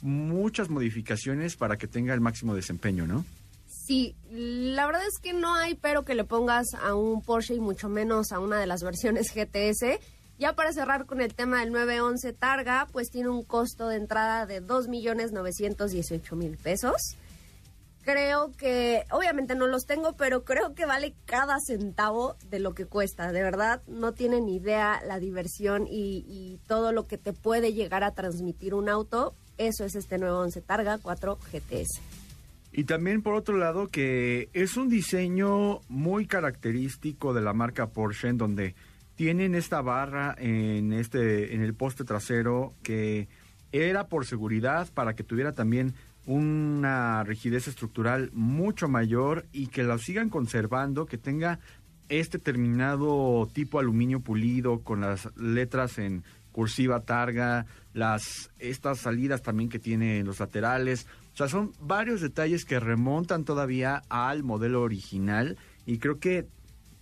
muchas 0.04 0.70
modificaciones 0.70 1.56
para 1.56 1.78
que 1.78 1.88
tenga 1.88 2.14
el 2.14 2.22
máximo 2.22 2.54
desempeño, 2.54 3.08
¿no? 3.08 3.26
Sí, 3.66 4.16
la 4.30 4.86
verdad 4.86 5.02
es 5.08 5.18
que 5.20 5.34
no 5.34 5.56
hay 5.56 5.76
pero 5.76 6.04
que 6.06 6.14
le 6.14 6.24
pongas 6.24 6.68
a 6.82 6.94
un 6.94 7.22
Porsche 7.22 7.56
y 7.56 7.60
mucho 7.60 7.90
menos 7.90 8.32
a 8.32 8.40
una 8.40 8.60
de 8.60 8.68
las 8.68 8.84
versiones 8.84 9.34
GTS. 9.34 10.00
Ya 10.40 10.54
para 10.54 10.74
cerrar 10.74 11.06
con 11.06 11.22
el 11.22 11.34
tema 11.34 11.60
del 11.62 11.72
911 11.72 12.34
Targa, 12.34 12.88
pues 12.92 13.10
tiene 13.12 13.30
un 13.30 13.44
costo 13.44 13.88
de 13.88 13.98
entrada 13.98 14.46
de 14.46 14.62
2.918.000 14.62 16.58
pesos. 16.58 16.96
Creo 18.04 18.52
que, 18.52 19.06
obviamente 19.12 19.56
no 19.56 19.68
los 19.68 19.86
tengo, 19.86 20.14
pero 20.18 20.44
creo 20.44 20.74
que 20.74 20.86
vale 20.86 21.14
cada 21.26 21.58
centavo 21.66 22.36
de 22.50 22.60
lo 22.60 22.74
que 22.74 22.86
cuesta. 22.86 23.32
De 23.32 23.42
verdad, 23.42 23.82
no 23.88 24.12
tienen 24.12 24.50
idea 24.50 25.02
la 25.06 25.20
diversión 25.20 25.88
y, 25.88 26.26
y 26.28 26.60
todo 26.68 26.92
lo 26.92 27.08
que 27.08 27.18
te 27.18 27.32
puede 27.32 27.74
llegar 27.74 28.04
a 28.04 28.12
transmitir 28.12 28.74
un 28.74 28.90
auto. 28.90 29.36
Eso 29.58 29.86
es 29.86 29.96
este 29.96 30.18
911 30.18 30.62
Targa 30.62 30.98
4 30.98 31.38
GTS. 31.52 32.02
Y 32.72 32.86
también 32.86 33.22
por 33.22 33.36
otro 33.36 33.58
lado 33.58 33.88
que 33.88 34.50
es 34.54 34.78
un 34.78 34.90
diseño 34.90 35.82
muy 35.90 36.26
característico 36.26 37.34
de 37.34 37.42
la 37.42 37.54
marca 37.54 37.88
Porsche 37.88 38.30
en 38.30 38.38
donde 38.38 38.76
tienen 39.16 39.54
esta 39.54 39.82
barra 39.82 40.36
en 40.40 40.92
este 40.92 41.54
en 41.54 41.62
el 41.62 41.76
poste 41.76 42.04
trasero 42.04 42.74
que 42.82 43.28
era 43.72 44.08
por 44.08 44.26
seguridad 44.26 44.88
para 44.92 45.16
que 45.16 45.24
tuviera 45.24 45.52
también 45.52 45.94
una 46.26 47.24
rigidez 47.24 47.68
estructural 47.68 48.32
mucho 48.34 48.88
mayor 48.88 49.46
y 49.52 49.68
que 49.68 49.84
la 49.84 49.98
sigan 49.98 50.30
conservando, 50.30 51.06
que 51.06 51.18
tenga 51.18 51.60
este 52.10 52.40
terminado 52.40 53.48
tipo 53.54 53.80
aluminio 53.80 54.20
pulido 54.20 54.82
con 54.82 55.02
las 55.02 55.30
letras 55.36 55.98
en 55.98 56.24
cursiva 56.52 57.02
targa, 57.02 57.66
las 57.94 58.52
estas 58.60 59.00
salidas 59.00 59.42
también 59.42 59.70
que 59.70 59.80
tiene 59.80 60.20
en 60.20 60.26
los 60.26 60.40
laterales. 60.40 61.08
O 61.34 61.38
sea, 61.38 61.48
son 61.48 61.74
varios 61.80 62.22
detalles 62.22 62.66
que 62.66 62.80
remontan 62.80 63.44
todavía 63.44 64.04
al 64.10 64.44
modelo 64.44 64.82
original 64.82 65.58
y 65.86 65.98
creo 66.00 66.20
que 66.20 66.48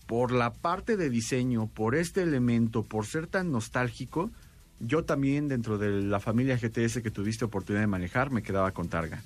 por 0.08 0.32
la 0.32 0.54
parte 0.54 0.98
de 0.98 1.10
diseño, 1.10 1.68
por 1.68 1.96
este 1.96 2.22
elemento, 2.22 2.84
por 2.84 3.06
ser 3.06 3.28
tan 3.28 3.52
nostálgico, 3.52 4.30
yo 4.80 5.06
también 5.06 5.48
dentro 5.48 5.78
de 5.78 6.02
la 6.02 6.20
familia 6.20 6.58
GTS 6.58 7.02
que 7.02 7.12
tuviste 7.12 7.46
oportunidad 7.46 7.84
de 7.84 7.88
manejar 7.88 8.32
me 8.32 8.44
quedaba 8.44 8.72
con 8.72 8.90
Targa. 8.90 9.22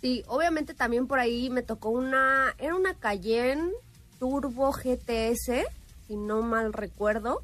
Sí, 0.00 0.22
obviamente 0.26 0.74
también 0.74 1.06
por 1.06 1.18
ahí 1.18 1.50
me 1.50 1.62
tocó 1.62 1.90
una, 1.90 2.54
era 2.58 2.74
una 2.74 2.94
Cayenne 2.94 3.72
Turbo 4.18 4.72
GTS, 4.72 5.66
si 6.06 6.16
no 6.16 6.42
mal 6.42 6.72
recuerdo 6.72 7.42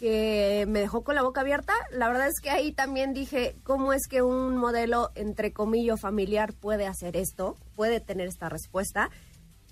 que 0.00 0.64
me 0.66 0.80
dejó 0.80 1.04
con 1.04 1.14
la 1.14 1.22
boca 1.22 1.42
abierta. 1.42 1.74
La 1.92 2.08
verdad 2.08 2.26
es 2.28 2.40
que 2.40 2.48
ahí 2.48 2.72
también 2.72 3.12
dije, 3.12 3.54
¿cómo 3.64 3.92
es 3.92 4.08
que 4.08 4.22
un 4.22 4.56
modelo, 4.56 5.10
entre 5.14 5.52
comillas, 5.52 6.00
familiar 6.00 6.54
puede 6.54 6.86
hacer 6.86 7.18
esto? 7.18 7.58
Puede 7.76 8.00
tener 8.00 8.26
esta 8.26 8.48
respuesta. 8.48 9.10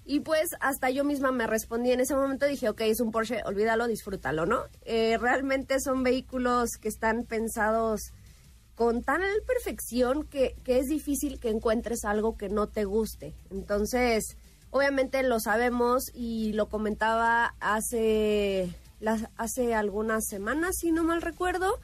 Y 0.05 0.21
pues 0.21 0.51
hasta 0.61 0.91
yo 0.91 1.03
misma 1.03 1.33
me 1.33 1.47
respondí 1.47 1.93
en 1.93 2.01
ese 2.01 2.15
momento, 2.15 2.45
dije, 2.45 2.69
ok, 2.69 2.83
es 2.83 3.01
un 3.01 3.11
Porsche, 3.11 3.41
olvídalo, 3.47 3.89
disfrútalo, 3.89 4.45
¿no? 4.45 4.65
Eh, 4.83 5.17
realmente 5.19 5.81
son 5.81 6.03
vehículos 6.03 6.73
que 6.79 6.89
están 6.89 7.25
pensados 7.25 8.13
con 8.75 9.03
tal 9.03 9.23
perfección 9.47 10.25
que, 10.25 10.57
que 10.63 10.79
es 10.79 10.89
difícil 10.89 11.41
que 11.41 11.49
encuentres 11.49 12.05
algo 12.05 12.37
que 12.37 12.51
no 12.51 12.69
te 12.69 12.85
guste. 12.85 13.35
Entonces, 13.51 14.37
obviamente 14.69 15.23
lo 15.23 15.41
sabemos 15.41 16.11
y 16.13 16.53
lo 16.53 16.69
comentaba 16.69 17.55
hace 17.61 18.75
las, 19.01 19.29
hace 19.37 19.75
algunas 19.75 20.27
semanas, 20.27 20.77
si 20.79 20.93
no 20.93 21.05
mal 21.05 21.23
recuerdo, 21.23 21.79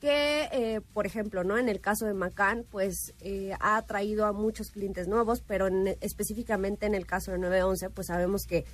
que, 0.00 0.48
eh, 0.52 0.80
por 0.92 1.06
ejemplo, 1.06 1.44
¿no? 1.44 1.56
En 1.56 1.68
el 1.68 1.80
caso 1.80 2.06
de 2.06 2.14
Macan, 2.14 2.64
pues 2.70 3.14
eh, 3.20 3.52
ha 3.58 3.76
atraído 3.76 4.26
a 4.26 4.32
muchos 4.32 4.70
clientes 4.70 5.08
nuevos, 5.08 5.42
pero 5.46 5.68
específicamente 6.00 6.86
en 6.86 6.94
el 6.94 7.06
caso 7.06 7.32
de 7.32 7.38
911, 7.38 7.90
pues 7.90 8.08
sabemos 8.08 8.42
que 8.46 8.64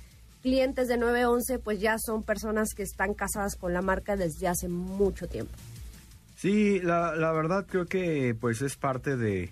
clientes 0.41 0.87
de 0.87 0.97
911 0.97 1.59
pues 1.59 1.79
ya 1.79 1.97
son 1.99 2.23
personas 2.23 2.73
que 2.75 2.83
están 2.83 3.13
casadas 3.13 3.55
con 3.55 3.73
la 3.73 3.81
marca 3.81 4.15
desde 4.15 4.47
hace 4.47 4.67
mucho 4.67 5.27
tiempo. 5.27 5.53
Sí, 6.35 6.79
la, 6.81 7.15
la 7.15 7.31
verdad 7.31 7.65
creo 7.65 7.85
que 7.85 8.35
pues 8.39 8.61
es 8.61 8.75
parte 8.75 9.15
de, 9.15 9.51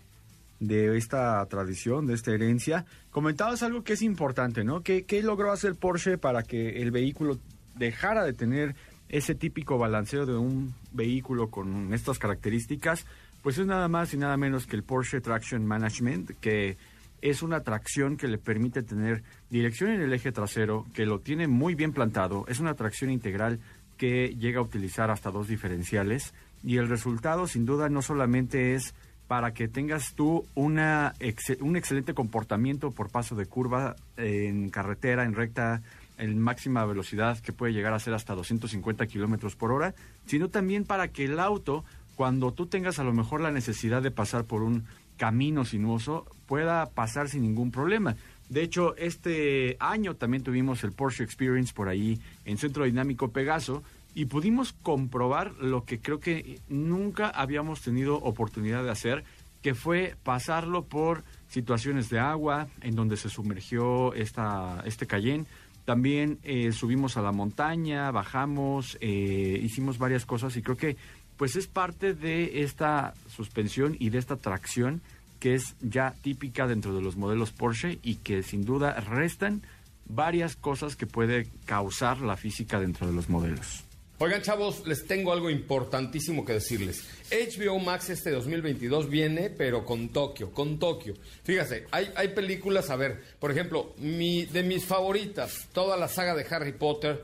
de 0.60 0.98
esta 0.98 1.46
tradición, 1.46 2.08
de 2.08 2.16
esta 2.16 2.32
herencia. 2.32 2.86
Comentabas 3.12 3.64
algo 3.64 3.84
que 3.84 3.94
es 3.94 4.02
importante, 4.02 4.64
¿no? 4.64 4.82
¿Qué, 4.82 5.06
¿Qué 5.06 5.24
logró 5.24 5.52
hacer 5.52 5.76
Porsche 5.76 6.18
para 6.18 6.44
que 6.44 6.82
el 6.82 6.92
vehículo 6.92 7.40
dejara 7.76 8.24
de 8.24 8.34
tener 8.34 8.76
ese 9.10 9.36
típico 9.36 9.78
balanceo 9.78 10.26
de 10.26 10.38
un 10.38 10.74
vehículo 10.92 11.50
con 11.50 11.94
estas 11.94 12.20
características, 12.20 13.06
pues 13.42 13.58
es 13.58 13.66
nada 13.66 13.88
más 13.88 14.14
y 14.14 14.18
nada 14.18 14.38
menos 14.38 14.68
que 14.68 14.76
el 14.76 14.84
Porsche 14.84 15.22
Traction 15.22 15.66
Management, 15.66 16.32
que 16.40 16.78
es 17.22 17.42
una 17.42 17.62
tracción 17.62 18.18
que 18.18 18.28
le 18.28 18.38
permite 18.38 18.84
tener 18.84 19.24
dirección 19.50 19.92
en 19.92 20.02
el 20.02 20.14
eje 20.14 20.32
trasero, 20.32 20.86
que 20.94 21.06
lo 21.06 21.20
tiene 21.20 21.48
muy 21.48 21.76
bien 21.76 21.92
plantado, 21.92 22.46
es 22.48 22.60
una 22.60 22.76
tracción 22.76 23.12
integral 23.12 23.60
que 23.98 24.36
llega 24.40 24.60
a 24.60 24.64
utilizar 24.64 25.12
hasta 25.12 25.32
dos 25.32 25.48
diferenciales 25.48 26.34
y 26.64 26.78
el 26.78 26.88
resultado 26.88 27.48
sin 27.48 27.66
duda 27.66 27.90
no 27.90 28.02
solamente 28.02 28.74
es 28.74 28.94
para 29.28 29.54
que 29.54 29.68
tengas 29.68 30.16
tú 30.16 30.46
una 30.56 31.14
un 31.60 31.76
excelente 31.76 32.14
comportamiento 32.14 32.92
por 32.92 33.12
paso 33.12 33.36
de 33.36 33.46
curva 33.46 33.96
en 34.18 34.70
carretera, 34.70 35.24
en 35.24 35.36
recta, 35.36 35.82
en 36.20 36.40
máxima 36.40 36.86
velocidad 36.86 37.40
que 37.40 37.54
puede 37.54 37.74
llegar 37.74 37.94
a 37.94 38.00
ser 38.00 38.14
hasta 38.14 38.36
250 38.36 39.08
kilómetros 39.08 39.56
por 39.56 39.72
hora, 39.72 39.96
sino 40.26 40.50
también 40.50 40.86
para 40.86 41.08
que 41.08 41.26
el 41.26 41.40
auto, 41.40 41.84
cuando 42.16 42.52
tú 42.52 42.68
tengas 42.68 43.00
a 43.00 43.04
lo 43.04 43.14
mejor 43.14 43.42
la 43.42 43.52
necesidad 43.52 44.02
de 44.02 44.12
pasar 44.12 44.44
por 44.44 44.62
un 44.62 44.86
camino 45.18 45.66
sinuoso, 45.66 46.26
pueda 46.46 46.86
pasar 46.88 47.30
sin 47.30 47.42
ningún 47.42 47.72
problema. 47.72 48.16
De 48.50 48.64
hecho, 48.64 48.96
este 48.98 49.78
año 49.80 50.16
también 50.16 50.44
tuvimos 50.44 50.84
el 50.84 50.92
Porsche 50.92 51.24
Experience 51.24 51.74
por 51.74 51.88
ahí 51.88 52.20
en 52.46 52.58
Centro 52.58 52.86
Dinámico 52.86 53.30
Pegaso 53.30 53.84
y 54.16 54.26
pudimos 54.26 54.74
comprobar 54.74 55.54
lo 55.60 55.86
que 55.86 56.00
creo 56.00 56.20
que 56.20 56.60
nunca 56.68 57.30
habíamos 57.30 57.82
tenido 57.82 58.16
oportunidad 58.16 58.84
de 58.84 58.90
hacer, 58.90 59.24
que 59.62 59.76
fue 59.76 60.16
pasarlo 60.24 60.84
por 60.84 61.24
situaciones 61.48 62.10
de 62.10 62.20
agua 62.20 62.68
en 62.82 62.96
donde 62.96 63.18
se 63.18 63.30
sumergió 63.30 64.14
esta, 64.14 64.82
este 64.86 65.06
Cayenne, 65.06 65.46
también 65.89 66.38
eh, 66.43 66.72
subimos 66.72 67.17
a 67.17 67.24
la 67.24 67.31
montaña, 67.31 68.12
bajamos, 68.12 68.96
eh, 69.01 69.60
hicimos 69.60 69.98
varias 69.98 70.24
cosas 70.24 70.55
y 70.55 70.62
creo 70.62 70.77
que 70.77 70.98
pues 71.36 71.55
es 71.55 71.65
parte 71.65 72.13
de 72.13 72.62
esta 72.62 73.15
suspensión 73.27 73.98
y 73.98 74.12
de 74.12 74.19
esta 74.19 74.36
tracción 74.36 75.01
que 75.39 75.55
es 75.55 75.75
ya 75.81 76.13
típica 76.22 76.67
dentro 76.67 76.93
de 76.93 77.01
los 77.01 77.17
modelos 77.17 77.50
Porsche 77.50 77.98
y 78.03 78.17
que 78.17 78.43
sin 78.43 78.65
duda 78.65 79.00
restan 79.00 79.63
varias 80.08 80.55
cosas 80.55 80.96
que 80.96 81.08
puede 81.08 81.48
causar 81.65 82.22
la 82.22 82.38
física 82.38 82.79
dentro 82.79 83.08
de 83.08 83.13
los 83.13 83.27
modelos. 83.27 83.84
Oigan, 84.22 84.42
chavos, 84.42 84.86
les 84.86 85.08
tengo 85.08 85.32
algo 85.32 85.50
importantísimo 85.50 86.44
que 86.44 86.52
decirles. 86.52 87.06
HBO 87.32 87.80
Max 87.80 88.10
este 88.10 88.32
2022 88.32 89.10
viene, 89.10 89.50
pero 89.50 89.86
con 89.86 90.10
Tokio, 90.10 90.52
con 90.52 90.78
Tokio. 90.78 91.14
Fíjate, 91.46 91.86
hay, 91.92 92.28
películas, 92.36 92.90
a 92.90 92.98
ver, 92.98 93.22
por 93.40 93.50
ejemplo, 93.50 93.94
mi, 94.00 94.44
de 94.44 94.62
mis 94.62 94.84
favoritas, 94.84 95.70
toda 95.72 95.96
la 95.96 96.10
saga 96.10 96.36
de 96.36 96.46
Harry 96.50 96.74
Potter, 96.74 97.24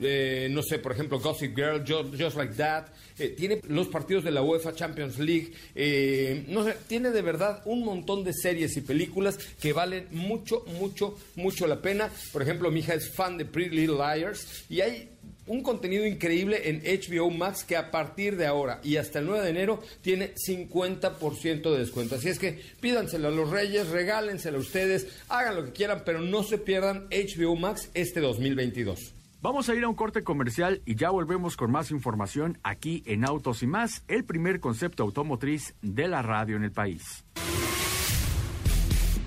eh, 0.00 0.48
no 0.50 0.62
sé, 0.62 0.78
por 0.78 0.92
ejemplo, 0.92 1.20
Gossip 1.20 1.54
Girl, 1.54 1.84
Just, 1.86 2.36
Like 2.36 2.54
That, 2.54 2.86
eh, 3.18 3.34
tiene 3.36 3.60
los 3.68 3.88
partidos 3.88 4.24
de 4.24 4.30
la 4.30 4.40
UEFA 4.40 4.74
Champions 4.74 5.18
League, 5.18 5.52
eh, 5.74 6.46
no 6.48 6.64
sé, 6.64 6.74
tiene 6.88 7.10
de 7.10 7.20
verdad 7.20 7.60
un 7.66 7.84
montón 7.84 8.24
de 8.24 8.32
series 8.32 8.74
y 8.78 8.80
películas 8.80 9.36
que 9.60 9.74
valen 9.74 10.06
mucho, 10.12 10.64
mucho, 10.78 11.18
mucho 11.36 11.66
la 11.66 11.82
pena. 11.82 12.08
Por 12.32 12.40
ejemplo, 12.40 12.70
mi 12.70 12.80
hija 12.80 12.94
es 12.94 13.10
fan 13.10 13.36
de 13.36 13.44
Pretty 13.44 13.76
Little 13.76 13.96
Liars 13.96 14.64
y 14.70 14.80
hay 14.80 15.10
un 15.46 15.62
contenido 15.62 16.06
increíble 16.06 16.70
en 16.70 16.82
HBO 16.82 17.30
Max 17.30 17.64
que 17.64 17.76
a 17.76 17.90
partir 17.90 18.36
de 18.36 18.46
ahora 18.46 18.80
y 18.82 18.96
hasta 18.96 19.18
el 19.18 19.26
9 19.26 19.44
de 19.44 19.50
enero 19.50 19.82
tiene 20.02 20.34
50% 20.34 21.72
de 21.72 21.78
descuento. 21.78 22.14
Así 22.14 22.28
es 22.28 22.38
que 22.38 22.60
pídanselo 22.80 23.28
a 23.28 23.32
los 23.32 23.50
reyes, 23.50 23.88
regálenselo 23.88 24.58
a 24.58 24.60
ustedes, 24.60 25.08
hagan 25.28 25.56
lo 25.56 25.64
que 25.64 25.72
quieran, 25.72 26.02
pero 26.04 26.20
no 26.20 26.42
se 26.42 26.58
pierdan 26.58 27.08
HBO 27.10 27.56
Max 27.56 27.90
este 27.94 28.20
2022. 28.20 29.14
Vamos 29.42 29.70
a 29.70 29.74
ir 29.74 29.84
a 29.84 29.88
un 29.88 29.94
corte 29.94 30.22
comercial 30.22 30.82
y 30.84 30.96
ya 30.96 31.08
volvemos 31.08 31.56
con 31.56 31.70
más 31.70 31.90
información 31.90 32.58
aquí 32.62 33.02
en 33.06 33.24
Autos 33.24 33.62
y 33.62 33.66
más, 33.66 34.04
el 34.06 34.24
primer 34.24 34.60
concepto 34.60 35.02
automotriz 35.02 35.74
de 35.80 36.08
la 36.08 36.20
radio 36.20 36.56
en 36.56 36.64
el 36.64 36.72
país. 36.72 37.24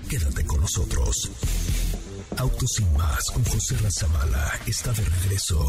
Quédate 0.08 0.44
con 0.46 0.60
nosotros. 0.60 1.32
Autos 2.36 2.80
y 2.80 2.96
más 2.96 3.30
con 3.32 3.44
José 3.44 3.76
Razabala 3.78 4.52
está 4.66 4.92
de 4.92 5.04
regreso. 5.04 5.68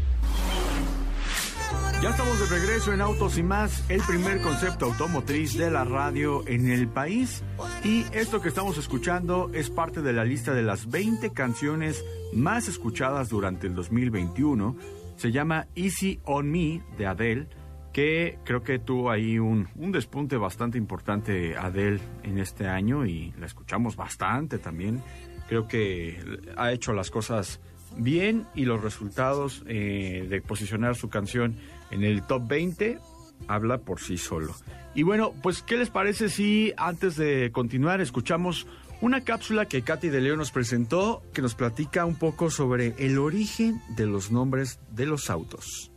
Ya 2.01 2.09
estamos 2.09 2.39
de 2.39 2.57
regreso 2.57 2.93
en 2.93 3.01
Autos 3.01 3.37
y 3.37 3.43
más, 3.43 3.87
el 3.87 4.01
primer 4.01 4.41
concepto 4.41 4.85
automotriz 4.85 5.55
de 5.55 5.69
la 5.69 5.83
radio 5.83 6.41
en 6.47 6.71
el 6.71 6.87
país. 6.87 7.43
Y 7.83 8.05
esto 8.11 8.41
que 8.41 8.49
estamos 8.49 8.79
escuchando 8.79 9.51
es 9.53 9.69
parte 9.69 10.01
de 10.01 10.11
la 10.11 10.25
lista 10.25 10.55
de 10.55 10.63
las 10.63 10.89
20 10.89 11.31
canciones 11.31 12.03
más 12.33 12.67
escuchadas 12.67 13.29
durante 13.29 13.67
el 13.67 13.75
2021. 13.75 14.75
Se 15.15 15.31
llama 15.31 15.67
Easy 15.75 16.19
on 16.23 16.49
Me 16.49 16.81
de 16.97 17.05
Adele 17.05 17.47
que 17.93 18.39
creo 18.45 18.63
que 18.63 18.79
tuvo 18.79 19.11
ahí 19.11 19.37
un, 19.37 19.67
despunte 19.75 20.37
bastante 20.37 20.79
importante 20.79 21.55
Adele 21.55 21.99
en 22.23 22.39
este 22.39 22.67
año 22.67 23.05
y 23.05 23.31
la 23.37 23.45
escuchamos 23.45 23.95
bastante 23.95 24.57
también. 24.57 25.03
Creo 25.47 25.67
que 25.67 26.17
ha 26.57 26.71
hecho 26.71 26.93
las 26.93 27.11
cosas 27.11 27.59
bien 27.95 28.47
y 28.55 28.65
los 28.65 28.81
resultados 28.81 29.63
eh, 29.67 30.25
de 30.27 30.41
posicionar 30.41 30.95
su 30.95 31.09
canción 31.09 31.57
en 31.91 32.03
el 32.03 32.23
top 32.23 32.47
20 32.47 32.99
habla 33.47 33.79
por 33.79 33.99
sí 33.99 34.17
solo. 34.17 34.55
Y 34.93 35.03
bueno, 35.03 35.33
pues 35.41 35.61
¿qué 35.61 35.77
les 35.77 35.89
parece 35.89 36.29
si 36.29 36.73
antes 36.77 37.15
de 37.15 37.51
continuar 37.51 38.01
escuchamos 38.01 38.67
una 39.01 39.21
cápsula 39.21 39.65
que 39.65 39.81
Katy 39.81 40.09
de 40.09 40.21
León 40.21 40.37
nos 40.37 40.51
presentó 40.51 41.23
que 41.33 41.41
nos 41.41 41.55
platica 41.55 42.05
un 42.05 42.15
poco 42.15 42.49
sobre 42.49 42.93
el 42.97 43.17
origen 43.17 43.81
de 43.95 44.05
los 44.05 44.31
nombres 44.31 44.79
de 44.91 45.05
los 45.05 45.29
autos? 45.29 45.91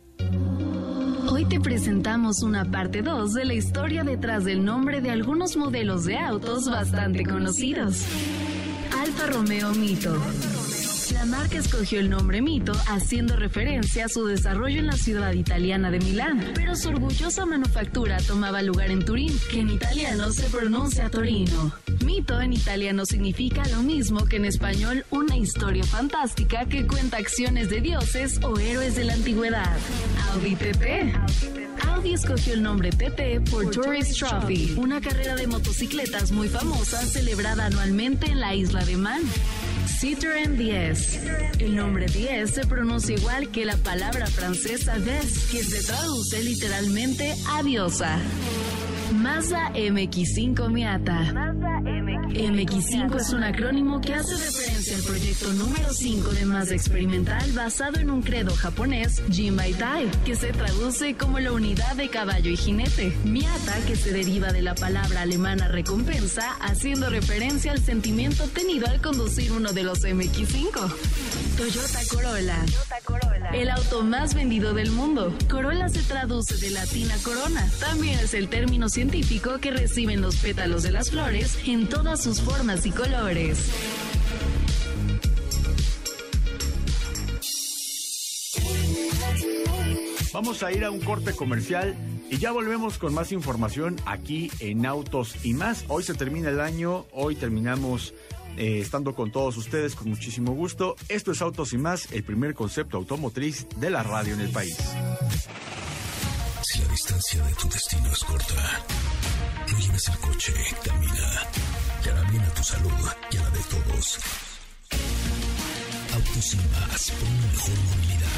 Hoy 1.29 1.45
te 1.45 1.59
presentamos 1.59 2.41
una 2.43 2.65
parte 2.65 3.01
2 3.01 3.33
de 3.33 3.45
la 3.45 3.53
historia 3.53 4.03
detrás 4.03 4.45
del 4.45 4.63
nombre 4.63 5.01
de 5.01 5.11
algunos 5.11 5.57
modelos 5.57 6.05
de 6.05 6.17
autos 6.17 6.69
bastante 6.69 7.25
conocidos. 7.25 8.05
Alfa 8.97 9.27
Romeo 9.27 9.71
Mito. 9.73 10.15
La 11.13 11.25
marca 11.25 11.59
escogió 11.59 11.99
el 11.99 12.09
nombre 12.09 12.41
Mito 12.41 12.73
haciendo 12.87 13.35
referencia 13.35 14.05
a 14.05 14.09
su 14.09 14.25
desarrollo 14.25 14.79
en 14.79 14.87
la 14.87 14.97
ciudad 14.97 15.33
italiana 15.33 15.91
de 15.91 15.99
Milán, 15.99 16.51
pero 16.55 16.75
su 16.75 16.89
orgullosa 16.89 17.45
manufactura 17.45 18.17
tomaba 18.25 18.63
lugar 18.63 18.89
en 18.89 19.05
Turín, 19.05 19.31
que 19.51 19.59
en 19.59 19.69
italiano 19.69 20.31
se 20.31 20.49
pronuncia 20.49 21.09
Torino. 21.09 21.73
Mito 22.03 22.41
en 22.41 22.53
italiano 22.53 23.05
significa 23.05 23.63
lo 23.67 23.83
mismo 23.83 24.25
que 24.25 24.37
en 24.37 24.45
español 24.45 25.05
una 25.11 25.37
historia 25.37 25.83
fantástica 25.83 26.65
que 26.65 26.87
cuenta 26.87 27.17
acciones 27.17 27.69
de 27.69 27.81
dioses 27.81 28.39
o 28.43 28.57
héroes 28.57 28.95
de 28.95 29.03
la 29.03 29.13
antigüedad. 29.13 29.77
Audi 30.31 30.55
TT. 30.55 31.85
Audi 31.87 32.13
escogió 32.13 32.53
el 32.53 32.63
nombre 32.63 32.89
TT 32.89 33.49
por 33.51 33.69
Tourist 33.69 34.17
Trophy, 34.17 34.73
una 34.77 35.01
carrera 35.01 35.35
de 35.35 35.45
motocicletas 35.45 36.31
muy 36.31 36.47
famosa 36.47 37.05
celebrada 37.05 37.67
anualmente 37.67 38.31
en 38.31 38.39
la 38.39 38.55
isla 38.55 38.83
de 38.85 38.97
Man. 38.97 39.21
Citroën 39.99 40.57
10. 40.57 41.21
El 41.59 41.75
nombre 41.75 42.05
10 42.07 42.51
se 42.53 42.67
pronuncia 42.67 43.15
igual 43.15 43.49
que 43.49 43.65
la 43.65 43.77
palabra 43.77 44.27
francesa 44.27 44.99
des, 44.99 45.47
que 45.49 45.63
se 45.63 45.85
traduce 45.85 46.43
literalmente 46.43 47.33
a 47.49 47.63
diosa. 47.63 48.19
Mazda 49.13 49.71
MX5 49.73 50.69
Miata. 50.69 51.31
MX5 52.15 53.19
es 53.19 53.29
un 53.31 53.43
acrónimo 53.43 53.99
que 53.99 54.13
hace 54.13 54.35
referencia 54.35 54.95
al 54.95 55.03
proyecto 55.03 55.51
número 55.53 55.91
5 55.91 56.31
de 56.31 56.45
Mazda 56.45 56.75
Experimental 56.75 57.51
basado 57.51 57.99
en 57.99 58.09
un 58.09 58.21
credo 58.21 58.55
japonés, 58.55 59.21
Jinbaitai, 59.29 60.09
que 60.25 60.35
se 60.35 60.51
traduce 60.53 61.15
como 61.15 61.39
la 61.39 61.51
unidad 61.51 61.95
de 61.95 62.09
caballo 62.09 62.49
y 62.49 62.57
jinete. 62.57 63.13
Miata, 63.25 63.79
que 63.87 63.95
se 63.95 64.11
deriva 64.11 64.51
de 64.51 64.61
la 64.61 64.75
palabra 64.75 65.21
alemana 65.21 65.67
recompensa, 65.67 66.55
haciendo 66.61 67.09
referencia 67.09 67.71
al 67.71 67.79
sentimiento 67.79 68.47
tenido 68.47 68.87
al 68.87 69.01
conducir 69.01 69.51
uno 69.51 69.73
de 69.73 69.83
los 69.83 70.03
MX5. 70.03 70.93
Toyota 71.57 71.99
Corolla. 72.09 72.65
El 73.53 73.69
auto 73.69 74.03
más 74.03 74.33
vendido 74.33 74.73
del 74.73 74.91
mundo. 74.91 75.33
Corolla 75.49 75.87
se 75.89 76.01
traduce 76.01 76.57
de 76.57 76.71
latina 76.71 77.15
corona. 77.23 77.69
También 77.79 78.19
es 78.19 78.33
el 78.33 78.49
término 78.49 78.89
científico 78.89 79.59
que 79.59 79.71
reciben 79.71 80.21
los 80.21 80.35
pétalos 80.37 80.83
de 80.83 80.91
las 80.91 81.11
flores 81.11 81.57
en 81.65 81.87
todas 82.05 82.21
sus 82.21 82.39
formas 82.39 82.85
y 82.85 82.91
colores. 82.91 83.57
Vamos 90.31 90.61
a 90.61 90.71
ir 90.71 90.85
a 90.85 90.91
un 90.91 90.99
corte 90.99 91.33
comercial 91.33 91.95
y 92.29 92.37
ya 92.37 92.51
volvemos 92.51 92.99
con 92.99 93.11
más 93.15 93.31
información 93.31 93.95
aquí 94.05 94.51
en 94.59 94.85
Autos 94.85 95.43
y 95.43 95.55
más. 95.55 95.83
Hoy 95.87 96.03
se 96.03 96.13
termina 96.13 96.49
el 96.49 96.59
año, 96.59 97.07
hoy 97.11 97.35
terminamos 97.35 98.13
eh, 98.55 98.81
estando 98.81 99.15
con 99.15 99.31
todos 99.31 99.57
ustedes 99.57 99.95
con 99.95 100.09
muchísimo 100.09 100.51
gusto. 100.51 100.95
Esto 101.09 101.31
es 101.31 101.41
Autos 101.41 101.73
y 101.73 101.79
más, 101.79 102.11
el 102.11 102.23
primer 102.23 102.53
concepto 102.53 102.97
automotriz 102.97 103.65
de 103.77 103.89
la 103.89 104.03
radio 104.03 104.35
en 104.35 104.41
el 104.41 104.49
país. 104.49 104.77
Si 106.61 106.79
la 106.83 106.87
distancia 106.87 107.43
de 107.43 107.53
tu 107.55 107.67
destino 107.67 108.11
es 108.11 108.23
corta, 108.23 108.85
no 109.71 109.79
lleves 109.79 110.07
el 110.07 110.17
coche, 110.19 110.53
camina. 110.83 111.74
Te 112.05 112.11
hará 112.11 112.21
bien 112.29 112.43
a 112.43 112.53
tu 112.53 112.63
salud 112.63 112.91
y 113.31 113.37
a 113.37 113.41
la 113.41 113.49
de 113.49 113.59
todos. 113.63 114.19
Autos 116.13 116.53
y 116.53 116.57
una 116.59 116.93
mejor 117.51 117.77
movilidad. 117.89 118.29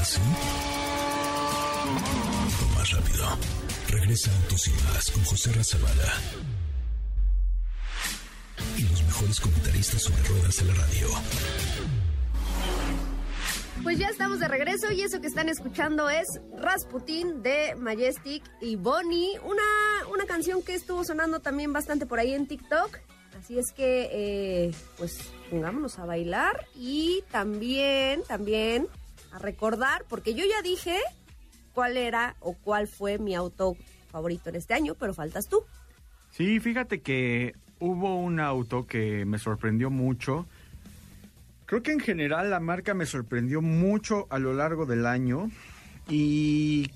¿Así? 0.00 0.20
O 2.62 2.78
más 2.78 2.90
rápido. 2.92 3.38
Regresa 3.88 4.30
Autos 4.36 4.68
y 4.68 4.70
con 5.10 5.24
José 5.24 5.52
Razabala. 5.52 6.12
Y 8.78 8.82
los 8.82 9.02
mejores 9.02 9.40
comentaristas 9.40 10.00
sobre 10.00 10.22
ruedas 10.22 10.56
de 10.58 10.64
la 10.66 10.74
radio. 10.74 11.08
Pues 13.84 13.98
ya 13.98 14.08
estamos 14.08 14.40
de 14.40 14.48
regreso 14.48 14.90
y 14.92 15.02
eso 15.02 15.20
que 15.20 15.26
están 15.26 15.50
escuchando 15.50 16.08
es 16.08 16.40
Rasputin 16.56 17.42
de 17.42 17.74
Majestic 17.76 18.42
y 18.62 18.76
Bonnie, 18.76 19.38
una, 19.44 20.08
una 20.10 20.24
canción 20.24 20.62
que 20.62 20.74
estuvo 20.74 21.04
sonando 21.04 21.40
también 21.40 21.74
bastante 21.74 22.06
por 22.06 22.18
ahí 22.18 22.32
en 22.32 22.46
TikTok. 22.46 22.98
Así 23.38 23.58
es 23.58 23.72
que, 23.72 24.08
eh, 24.10 24.74
pues 24.96 25.30
pongámonos 25.50 25.98
a 25.98 26.06
bailar 26.06 26.66
y 26.74 27.24
también, 27.30 28.22
también 28.26 28.88
a 29.32 29.38
recordar, 29.38 30.06
porque 30.08 30.32
yo 30.32 30.46
ya 30.46 30.62
dije 30.62 30.98
cuál 31.74 31.98
era 31.98 32.36
o 32.40 32.54
cuál 32.54 32.88
fue 32.88 33.18
mi 33.18 33.34
auto 33.34 33.76
favorito 34.10 34.48
en 34.48 34.56
este 34.56 34.72
año, 34.72 34.94
pero 34.98 35.12
faltas 35.12 35.46
tú. 35.46 35.62
Sí, 36.30 36.58
fíjate 36.58 37.02
que 37.02 37.52
hubo 37.80 38.16
un 38.16 38.40
auto 38.40 38.86
que 38.86 39.26
me 39.26 39.38
sorprendió 39.38 39.90
mucho. 39.90 40.46
Creo 41.74 41.82
que 41.82 41.90
en 41.90 41.98
general 41.98 42.50
la 42.50 42.60
marca 42.60 42.94
me 42.94 43.04
sorprendió 43.04 43.60
mucho 43.60 44.28
a 44.30 44.38
lo 44.38 44.54
largo 44.54 44.86
del 44.86 45.06
año 45.06 45.50
y, 46.08 46.88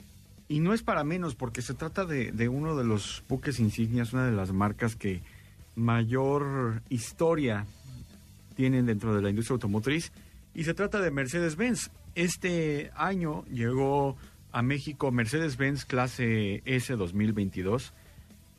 no 0.48 0.72
es 0.72 0.84
para 0.84 1.02
menos 1.02 1.34
porque 1.34 1.62
se 1.62 1.74
trata 1.74 2.04
de, 2.04 2.30
de, 2.30 2.48
uno 2.48 2.76
de 2.76 2.84
los 2.84 3.24
buques 3.28 3.58
insignias, 3.58 4.12
una 4.12 4.26
de 4.26 4.30
las 4.30 4.52
marcas 4.52 4.94
que 4.94 5.20
mayor 5.74 6.80
historia 6.90 7.66
tienen 8.54 8.86
dentro 8.86 9.16
de 9.16 9.20
la 9.20 9.30
industria 9.30 9.54
automotriz 9.54 10.12
y 10.54 10.62
se 10.62 10.74
trata 10.74 11.00
de 11.00 11.10
Mercedes-Benz. 11.10 11.90
este 12.14 12.92
año 12.94 13.44
llegó 13.46 14.16
a 14.52 14.62
México 14.62 15.10
Mercedes-Benz 15.10 15.86
clase 15.86 16.62
S 16.66 16.94
2022, 16.94 17.94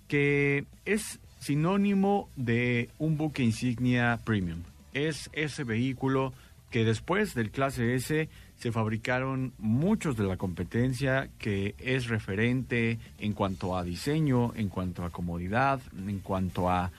que 0.10 0.66
es 0.84 1.22
sinónimo 1.40 2.28
de 2.36 2.90
un 3.00 3.16
buque 3.16 3.42
insignia 3.42 4.20
premium. 4.26 4.64
Es 4.93 5.30
ese 5.34 5.63
vehículo 5.63 6.34
que 6.69 6.84
después 6.84 7.34
del 7.34 7.52
clase 7.52 7.95
S 7.95 8.30
se 8.58 8.71
fabricaron 8.71 9.54
muchos 9.58 10.17
de 10.17 10.25
la 10.25 10.38
competencia 10.38 11.30
que 11.39 11.75
es 11.80 12.08
referente 12.08 12.99
en 13.17 13.34
cuanto 13.34 13.78
a 13.78 13.84
diseño, 13.84 14.54
en 14.56 14.69
cuanto 14.69 15.04
a 15.04 15.10
comodidad, 15.10 15.80
en 15.97 16.19
cuanto 16.19 16.69
a 16.69 16.91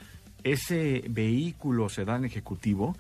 ese 0.43 1.05
vehículo 1.09 1.89
sedán 1.89 2.25
ejecutivo. 2.25 2.97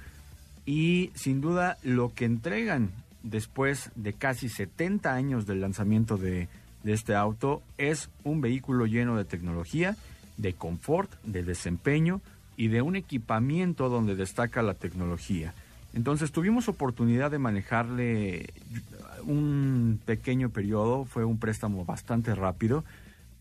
Y 0.66 1.10
sin 1.14 1.40
duda 1.40 1.78
lo 1.82 2.14
que 2.14 2.26
entregan 2.26 2.90
después 3.22 3.90
de 3.96 4.12
casi 4.12 4.48
70 4.48 5.12
años 5.12 5.46
del 5.46 5.60
lanzamiento 5.60 6.16
de, 6.16 6.48
de 6.82 6.92
este 6.92 7.14
auto 7.14 7.62
es 7.78 8.10
un 8.24 8.40
vehículo 8.40 8.86
lleno 8.86 9.16
de 9.16 9.24
tecnología, 9.24 9.96
de 10.36 10.52
confort, 10.54 11.10
de 11.24 11.42
desempeño 11.42 12.20
y 12.60 12.68
de 12.68 12.82
un 12.82 12.94
equipamiento 12.94 13.88
donde 13.88 14.14
destaca 14.14 14.60
la 14.60 14.74
tecnología. 14.74 15.54
Entonces 15.94 16.30
tuvimos 16.30 16.68
oportunidad 16.68 17.30
de 17.30 17.38
manejarle 17.38 18.52
un 19.24 19.98
pequeño 20.04 20.50
periodo, 20.50 21.06
fue 21.06 21.24
un 21.24 21.38
préstamo 21.38 21.86
bastante 21.86 22.34
rápido, 22.34 22.84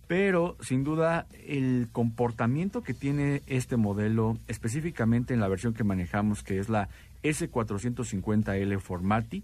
pero 0.08 0.56
sin 0.62 0.86
duda 0.86 1.26
el 1.46 1.90
comportamiento 1.92 2.82
que 2.82 2.94
tiene 2.94 3.42
este 3.48 3.76
modelo, 3.76 4.38
específicamente 4.48 5.34
en 5.34 5.42
la 5.42 5.50
versión 5.50 5.74
que 5.74 5.84
manejamos, 5.84 6.42
que 6.42 6.58
es 6.58 6.70
la 6.70 6.88
S450L 7.22 8.80
Formatic, 8.80 9.44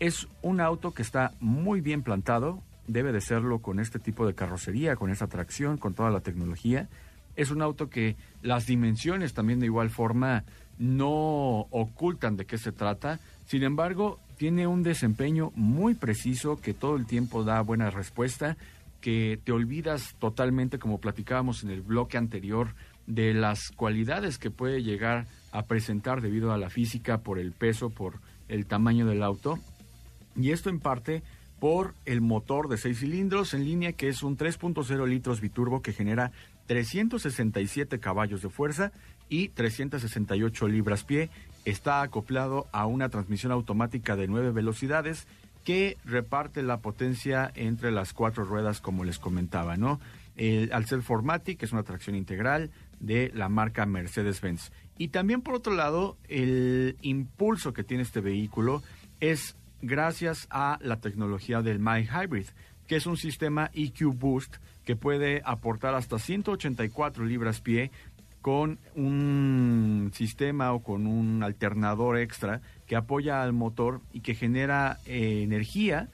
es 0.00 0.28
un 0.40 0.62
auto 0.62 0.94
que 0.94 1.02
está 1.02 1.32
muy 1.40 1.82
bien 1.82 2.02
plantado, 2.02 2.62
debe 2.86 3.12
de 3.12 3.20
serlo 3.20 3.58
con 3.58 3.80
este 3.80 3.98
tipo 3.98 4.26
de 4.26 4.34
carrocería, 4.34 4.96
con 4.96 5.10
esa 5.10 5.26
tracción, 5.26 5.76
con 5.76 5.92
toda 5.92 6.08
la 6.08 6.20
tecnología. 6.20 6.88
Es 7.36 7.50
un 7.50 7.62
auto 7.62 7.88
que 7.88 8.16
las 8.42 8.66
dimensiones 8.66 9.34
también 9.34 9.60
de 9.60 9.66
igual 9.66 9.90
forma 9.90 10.44
no 10.78 11.66
ocultan 11.70 12.36
de 12.36 12.46
qué 12.46 12.58
se 12.58 12.72
trata. 12.72 13.20
Sin 13.46 13.62
embargo, 13.62 14.18
tiene 14.36 14.66
un 14.66 14.82
desempeño 14.82 15.52
muy 15.54 15.94
preciso 15.94 16.60
que 16.60 16.74
todo 16.74 16.96
el 16.96 17.06
tiempo 17.06 17.44
da 17.44 17.60
buena 17.60 17.90
respuesta, 17.90 18.56
que 19.00 19.38
te 19.44 19.52
olvidas 19.52 20.14
totalmente, 20.18 20.78
como 20.78 20.98
platicábamos 20.98 21.62
en 21.62 21.70
el 21.70 21.82
bloque 21.82 22.16
anterior, 22.16 22.74
de 23.06 23.34
las 23.34 23.70
cualidades 23.70 24.38
que 24.38 24.50
puede 24.50 24.82
llegar 24.82 25.26
a 25.52 25.62
presentar 25.62 26.22
debido 26.22 26.52
a 26.52 26.58
la 26.58 26.70
física, 26.70 27.18
por 27.18 27.38
el 27.38 27.52
peso, 27.52 27.90
por 27.90 28.20
el 28.48 28.66
tamaño 28.66 29.06
del 29.06 29.22
auto. 29.22 29.58
Y 30.36 30.50
esto 30.50 30.70
en 30.70 30.80
parte 30.80 31.22
por 31.60 31.94
el 32.04 32.20
motor 32.20 32.68
de 32.68 32.76
seis 32.76 32.98
cilindros 32.98 33.54
en 33.54 33.64
línea 33.64 33.92
que 33.92 34.08
es 34.08 34.22
un 34.22 34.36
3.0 34.36 35.06
litros 35.06 35.40
biturbo 35.40 35.80
que 35.80 35.92
genera 35.92 36.32
367 36.66 38.00
caballos 38.00 38.42
de 38.42 38.48
fuerza 38.48 38.92
y 39.28 39.48
368 39.48 40.68
libras-pie. 40.68 41.30
Está 41.64 42.02
acoplado 42.02 42.66
a 42.72 42.86
una 42.86 43.08
transmisión 43.08 43.52
automática 43.52 44.16
de 44.16 44.28
nueve 44.28 44.50
velocidades 44.50 45.26
que 45.64 45.96
reparte 46.04 46.62
la 46.62 46.78
potencia 46.78 47.50
entre 47.54 47.90
las 47.90 48.12
cuatro 48.12 48.44
ruedas, 48.44 48.80
como 48.80 49.04
les 49.04 49.18
comentaba, 49.18 49.76
¿no? 49.76 49.98
El, 50.36 50.72
al 50.72 50.84
ser 50.86 51.02
Formatic 51.02 51.62
es 51.62 51.72
una 51.72 51.84
tracción 51.84 52.16
integral 52.16 52.70
de 53.00 53.30
la 53.34 53.48
marca 53.48 53.86
Mercedes-Benz. 53.86 54.72
Y 54.98 55.08
también, 55.08 55.40
por 55.40 55.54
otro 55.54 55.74
lado, 55.74 56.16
el 56.28 56.96
impulso 57.02 57.72
que 57.72 57.82
tiene 57.82 58.02
este 58.02 58.20
vehículo 58.20 58.82
es 59.20 59.56
gracias 59.80 60.46
a 60.50 60.78
la 60.82 61.00
tecnología 61.00 61.62
del 61.62 61.78
My 61.78 62.06
Hybrid, 62.06 62.46
que 62.86 62.96
es 62.96 63.06
un 63.06 63.16
sistema 63.16 63.70
EQ 63.74 64.14
Boost 64.14 64.56
que 64.84 64.96
puede 64.96 65.42
aportar 65.44 65.94
hasta 65.94 66.18
184 66.18 67.24
libras-pie 67.24 67.90
con 68.42 68.78
un 68.94 70.10
sistema 70.12 70.74
o 70.74 70.82
con 70.82 71.06
un 71.06 71.42
alternador 71.42 72.18
extra 72.18 72.60
que 72.86 72.94
apoya 72.94 73.42
al 73.42 73.54
motor 73.54 74.02
y 74.12 74.20
que 74.20 74.34
genera 74.34 74.98
eh, 75.06 75.40
energía, 75.42 76.08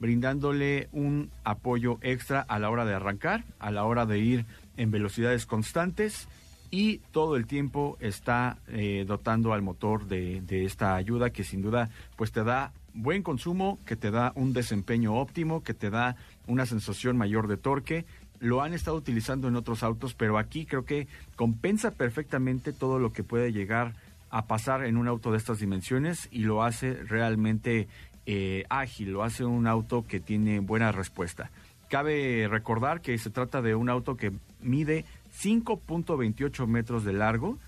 brindándole 0.00 0.88
un 0.90 1.30
apoyo 1.44 1.98
extra 2.02 2.40
a 2.40 2.58
la 2.58 2.70
hora 2.70 2.84
de 2.84 2.94
arrancar, 2.94 3.44
a 3.60 3.70
la 3.70 3.84
hora 3.84 4.06
de 4.06 4.18
ir 4.18 4.44
en 4.76 4.90
velocidades 4.90 5.46
constantes 5.46 6.28
y 6.70 6.98
todo 7.12 7.36
el 7.36 7.46
tiempo 7.46 7.96
está 8.00 8.58
eh, 8.68 9.04
dotando 9.06 9.52
al 9.52 9.62
motor 9.62 10.06
de, 10.06 10.40
de, 10.40 10.64
esta 10.64 10.96
ayuda 10.96 11.30
que 11.30 11.44
sin 11.44 11.62
duda 11.62 11.90
pues 12.16 12.32
te 12.32 12.44
da 12.44 12.72
buen 13.02 13.22
consumo, 13.22 13.78
que 13.86 13.96
te 13.96 14.10
da 14.10 14.32
un 14.34 14.52
desempeño 14.52 15.14
óptimo, 15.14 15.62
que 15.62 15.74
te 15.74 15.90
da 15.90 16.16
una 16.46 16.66
sensación 16.66 17.16
mayor 17.16 17.48
de 17.48 17.56
torque 17.56 18.04
lo 18.40 18.62
han 18.62 18.72
estado 18.72 18.96
utilizando 18.96 19.48
en 19.48 19.56
otros 19.56 19.82
autos, 19.82 20.14
pero 20.14 20.38
aquí 20.38 20.66
creo 20.66 20.84
que 20.84 21.08
compensa 21.36 21.92
perfectamente 21.92 22.72
todo 22.72 22.98
lo 22.98 23.12
que 23.12 23.24
puede 23.24 23.52
llegar 23.52 23.94
a 24.30 24.46
pasar 24.46 24.84
en 24.84 24.96
un 24.96 25.08
auto 25.08 25.32
de 25.32 25.38
estas 25.38 25.58
dimensiones 25.58 26.28
y 26.30 26.40
lo 26.40 26.62
hace 26.62 26.94
realmente 26.94 27.88
eh, 28.26 28.64
ágil, 28.68 29.12
lo 29.12 29.22
hace 29.22 29.44
un 29.44 29.66
auto 29.66 30.06
que 30.06 30.20
tiene 30.20 30.60
buena 30.60 30.92
respuesta. 30.92 31.50
Cabe 31.88 32.46
recordar 32.48 33.00
que 33.00 33.16
se 33.16 33.30
trata 33.30 33.62
de 33.62 33.74
un 33.74 33.88
auto 33.88 34.16
que 34.16 34.32
mide 34.60 35.06
5.28 35.40 36.66
metros 36.66 37.04
de 37.04 37.14
largo, 37.14 37.58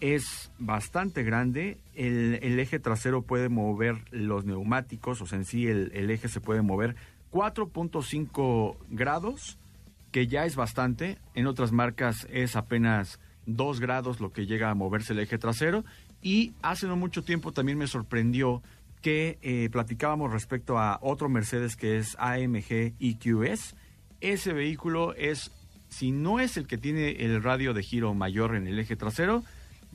es 0.00 0.50
bastante 0.58 1.22
grande, 1.22 1.78
el, 1.94 2.38
el, 2.42 2.58
eje 2.58 2.78
trasero 2.78 3.22
puede 3.22 3.48
mover 3.48 4.04
los 4.10 4.44
neumáticos, 4.44 5.20
o 5.22 5.26
sea, 5.26 5.38
en 5.38 5.44
sí 5.44 5.66
el, 5.66 5.90
el 5.94 6.10
eje 6.10 6.28
se 6.28 6.40
puede 6.40 6.62
mover 6.62 6.96
4.5 7.32 8.76
grados, 8.88 9.58
que 10.10 10.26
ya 10.26 10.44
es 10.44 10.56
bastante. 10.56 11.18
En 11.34 11.46
otras 11.46 11.72
marcas 11.72 12.26
es 12.30 12.56
apenas 12.56 13.20
2 13.46 13.80
grados 13.80 14.20
lo 14.20 14.32
que 14.32 14.46
llega 14.46 14.70
a 14.70 14.74
moverse 14.74 15.12
el 15.12 15.20
eje 15.20 15.38
trasero. 15.38 15.84
Y 16.22 16.54
hace 16.62 16.86
no 16.86 16.96
mucho 16.96 17.22
tiempo 17.22 17.52
también 17.52 17.78
me 17.78 17.86
sorprendió 17.86 18.62
que 19.02 19.38
eh, 19.42 19.68
platicábamos 19.70 20.32
respecto 20.32 20.78
a 20.78 20.98
otro 21.02 21.28
Mercedes 21.28 21.76
que 21.76 21.98
es 21.98 22.16
AMG 22.18 22.94
EQS. 22.98 23.76
Ese 24.20 24.52
vehículo 24.52 25.14
es, 25.14 25.52
si 25.88 26.10
no 26.10 26.40
es 26.40 26.56
el 26.56 26.66
que 26.66 26.78
tiene 26.78 27.10
el 27.24 27.42
radio 27.42 27.74
de 27.74 27.82
giro 27.82 28.14
mayor 28.14 28.56
en 28.56 28.66
el 28.66 28.78
eje 28.78 28.96
trasero, 28.96 29.44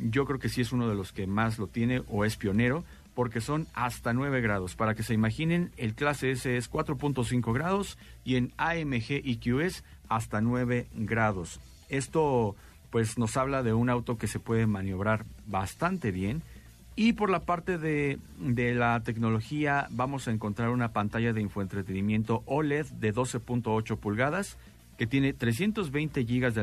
yo 0.09 0.25
creo 0.25 0.39
que 0.39 0.49
sí 0.49 0.61
es 0.61 0.71
uno 0.71 0.89
de 0.89 0.95
los 0.95 1.11
que 1.11 1.27
más 1.27 1.59
lo 1.59 1.67
tiene 1.67 2.01
o 2.07 2.25
es 2.25 2.37
pionero 2.37 2.83
porque 3.13 3.41
son 3.41 3.67
hasta 3.73 4.13
9 4.13 4.41
grados. 4.41 4.75
Para 4.75 4.95
que 4.95 5.03
se 5.03 5.13
imaginen, 5.13 5.71
el 5.77 5.93
clase 5.93 6.31
S 6.31 6.55
es 6.57 6.71
4.5 6.71 7.53
grados 7.53 7.97
y 8.23 8.35
en 8.35 8.51
AMG 8.57 9.21
EQS 9.25 9.83
hasta 10.07 10.41
9 10.41 10.87
grados. 10.95 11.59
Esto 11.89 12.55
pues 12.89 13.17
nos 13.17 13.37
habla 13.37 13.63
de 13.63 13.73
un 13.73 13.89
auto 13.89 14.17
que 14.17 14.27
se 14.27 14.39
puede 14.39 14.67
maniobrar 14.67 15.25
bastante 15.47 16.11
bien. 16.11 16.41
Y 16.95 17.13
por 17.13 17.29
la 17.29 17.39
parte 17.39 17.77
de, 17.77 18.19
de 18.37 18.75
la 18.75 18.99
tecnología 19.01 19.87
vamos 19.91 20.27
a 20.27 20.31
encontrar 20.31 20.69
una 20.69 20.91
pantalla 20.91 21.31
de 21.31 21.41
infoentretenimiento 21.41 22.43
OLED 22.45 22.87
de 22.87 23.13
12.8 23.13 23.97
pulgadas 23.97 24.57
que 24.97 25.07
tiene 25.07 25.33
320 25.33 26.25
gigas 26.25 26.53
de 26.53 26.61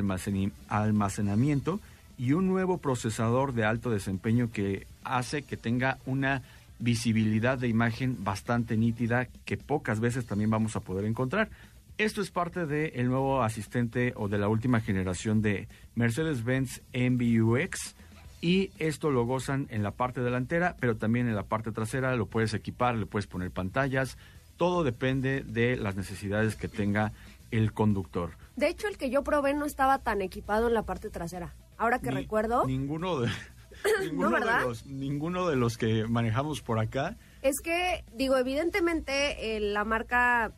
almacenamiento 0.68 1.80
y 2.18 2.32
un 2.32 2.48
nuevo 2.48 2.78
procesador 2.78 3.54
de 3.54 3.64
alto 3.64 3.90
desempeño 3.90 4.50
que 4.52 4.86
hace 5.04 5.42
que 5.42 5.56
tenga 5.56 5.98
una 6.04 6.42
visibilidad 6.80 7.58
de 7.58 7.68
imagen 7.68 8.22
bastante 8.24 8.76
nítida 8.76 9.28
que 9.44 9.56
pocas 9.56 10.00
veces 10.00 10.26
también 10.26 10.50
vamos 10.50 10.76
a 10.76 10.80
poder 10.80 11.04
encontrar. 11.04 11.48
Esto 11.96 12.20
es 12.20 12.30
parte 12.30 12.66
del 12.66 13.08
nuevo 13.08 13.42
asistente 13.42 14.12
o 14.16 14.28
de 14.28 14.38
la 14.38 14.48
última 14.48 14.80
generación 14.80 15.42
de 15.42 15.66
Mercedes-Benz 15.96 16.82
MBUX 16.92 17.96
y 18.40 18.70
esto 18.78 19.10
lo 19.10 19.24
gozan 19.24 19.66
en 19.70 19.82
la 19.82 19.90
parte 19.90 20.20
delantera, 20.20 20.76
pero 20.78 20.96
también 20.96 21.26
en 21.28 21.34
la 21.34 21.42
parte 21.42 21.72
trasera 21.72 22.14
lo 22.14 22.26
puedes 22.26 22.54
equipar, 22.54 22.94
le 22.94 23.06
puedes 23.06 23.26
poner 23.26 23.50
pantallas, 23.50 24.16
todo 24.56 24.84
depende 24.84 25.42
de 25.42 25.76
las 25.76 25.96
necesidades 25.96 26.54
que 26.54 26.68
tenga 26.68 27.12
el 27.50 27.72
conductor. 27.72 28.30
De 28.54 28.68
hecho, 28.68 28.86
el 28.86 28.96
que 28.96 29.10
yo 29.10 29.24
probé 29.24 29.54
no 29.54 29.64
estaba 29.64 29.98
tan 29.98 30.20
equipado 30.20 30.68
en 30.68 30.74
la 30.74 30.82
parte 30.82 31.10
trasera. 31.10 31.54
Ahora 31.78 31.98
que 32.00 32.10
Ni- 32.10 32.16
recuerdo, 32.16 32.66
Ninguno 32.66 33.20
de, 33.20 33.30
ninguno, 34.02 34.28
de 34.30 34.34
¿verdad? 34.34 34.62
los, 34.66 34.84
ninguno 34.86 35.48
de 35.48 35.56
los 35.56 35.78
que 35.78 36.06
manejamos 36.06 36.60
por 36.60 36.78
acá. 36.78 37.16
es 37.42 37.60
que, 37.62 38.04
digo, 38.14 38.36
evidentemente 38.36 39.56
eh, 39.56 39.60
la 39.60 39.84
marca 39.84 40.52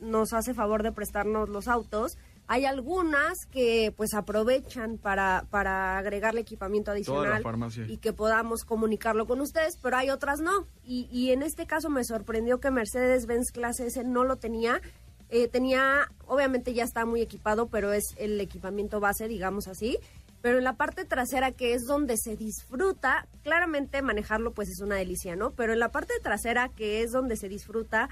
nos 0.00 0.32
hace 0.32 0.54
favor 0.54 0.82
de 0.82 0.92
prestarnos 0.92 1.48
los 1.48 1.66
autos. 1.68 2.16
Hay 2.46 2.64
algunas 2.64 3.38
que 3.52 3.94
pues 3.96 4.12
aprovechan 4.12 4.98
para, 4.98 5.44
para 5.50 5.98
agregarle 5.98 6.40
equipamiento 6.40 6.90
adicional 6.90 7.44
y 7.86 7.98
que 7.98 8.12
podamos 8.12 8.64
comunicarlo 8.64 9.26
con 9.26 9.40
ustedes, 9.40 9.76
pero 9.80 9.96
hay 9.96 10.10
otras 10.10 10.40
no. 10.40 10.66
Y, 10.84 11.06
y 11.12 11.30
en 11.30 11.42
este 11.42 11.66
caso 11.66 11.90
me 11.90 12.02
sorprendió 12.02 12.58
que 12.58 12.72
Mercedes-Benz 12.72 13.52
Clase 13.52 13.86
S 13.86 14.02
no 14.02 14.24
lo 14.24 14.36
tenía. 14.36 14.80
Eh, 15.28 15.46
tenía, 15.46 16.10
obviamente 16.26 16.74
ya 16.74 16.82
está 16.82 17.06
muy 17.06 17.20
equipado, 17.20 17.68
pero 17.68 17.92
es 17.92 18.02
el 18.16 18.40
equipamiento 18.40 18.98
base, 18.98 19.28
digamos 19.28 19.68
así. 19.68 19.96
Pero 20.42 20.58
en 20.58 20.64
la 20.64 20.76
parte 20.76 21.04
trasera 21.04 21.52
que 21.52 21.74
es 21.74 21.84
donde 21.86 22.16
se 22.16 22.36
disfruta, 22.36 23.26
claramente 23.42 24.02
manejarlo 24.02 24.52
pues 24.52 24.68
es 24.68 24.80
una 24.80 24.96
delicia, 24.96 25.36
¿no? 25.36 25.50
Pero 25.52 25.72
en 25.72 25.78
la 25.78 25.90
parte 25.90 26.14
trasera 26.22 26.68
que 26.68 27.02
es 27.02 27.10
donde 27.10 27.36
se 27.36 27.48
disfruta, 27.48 28.08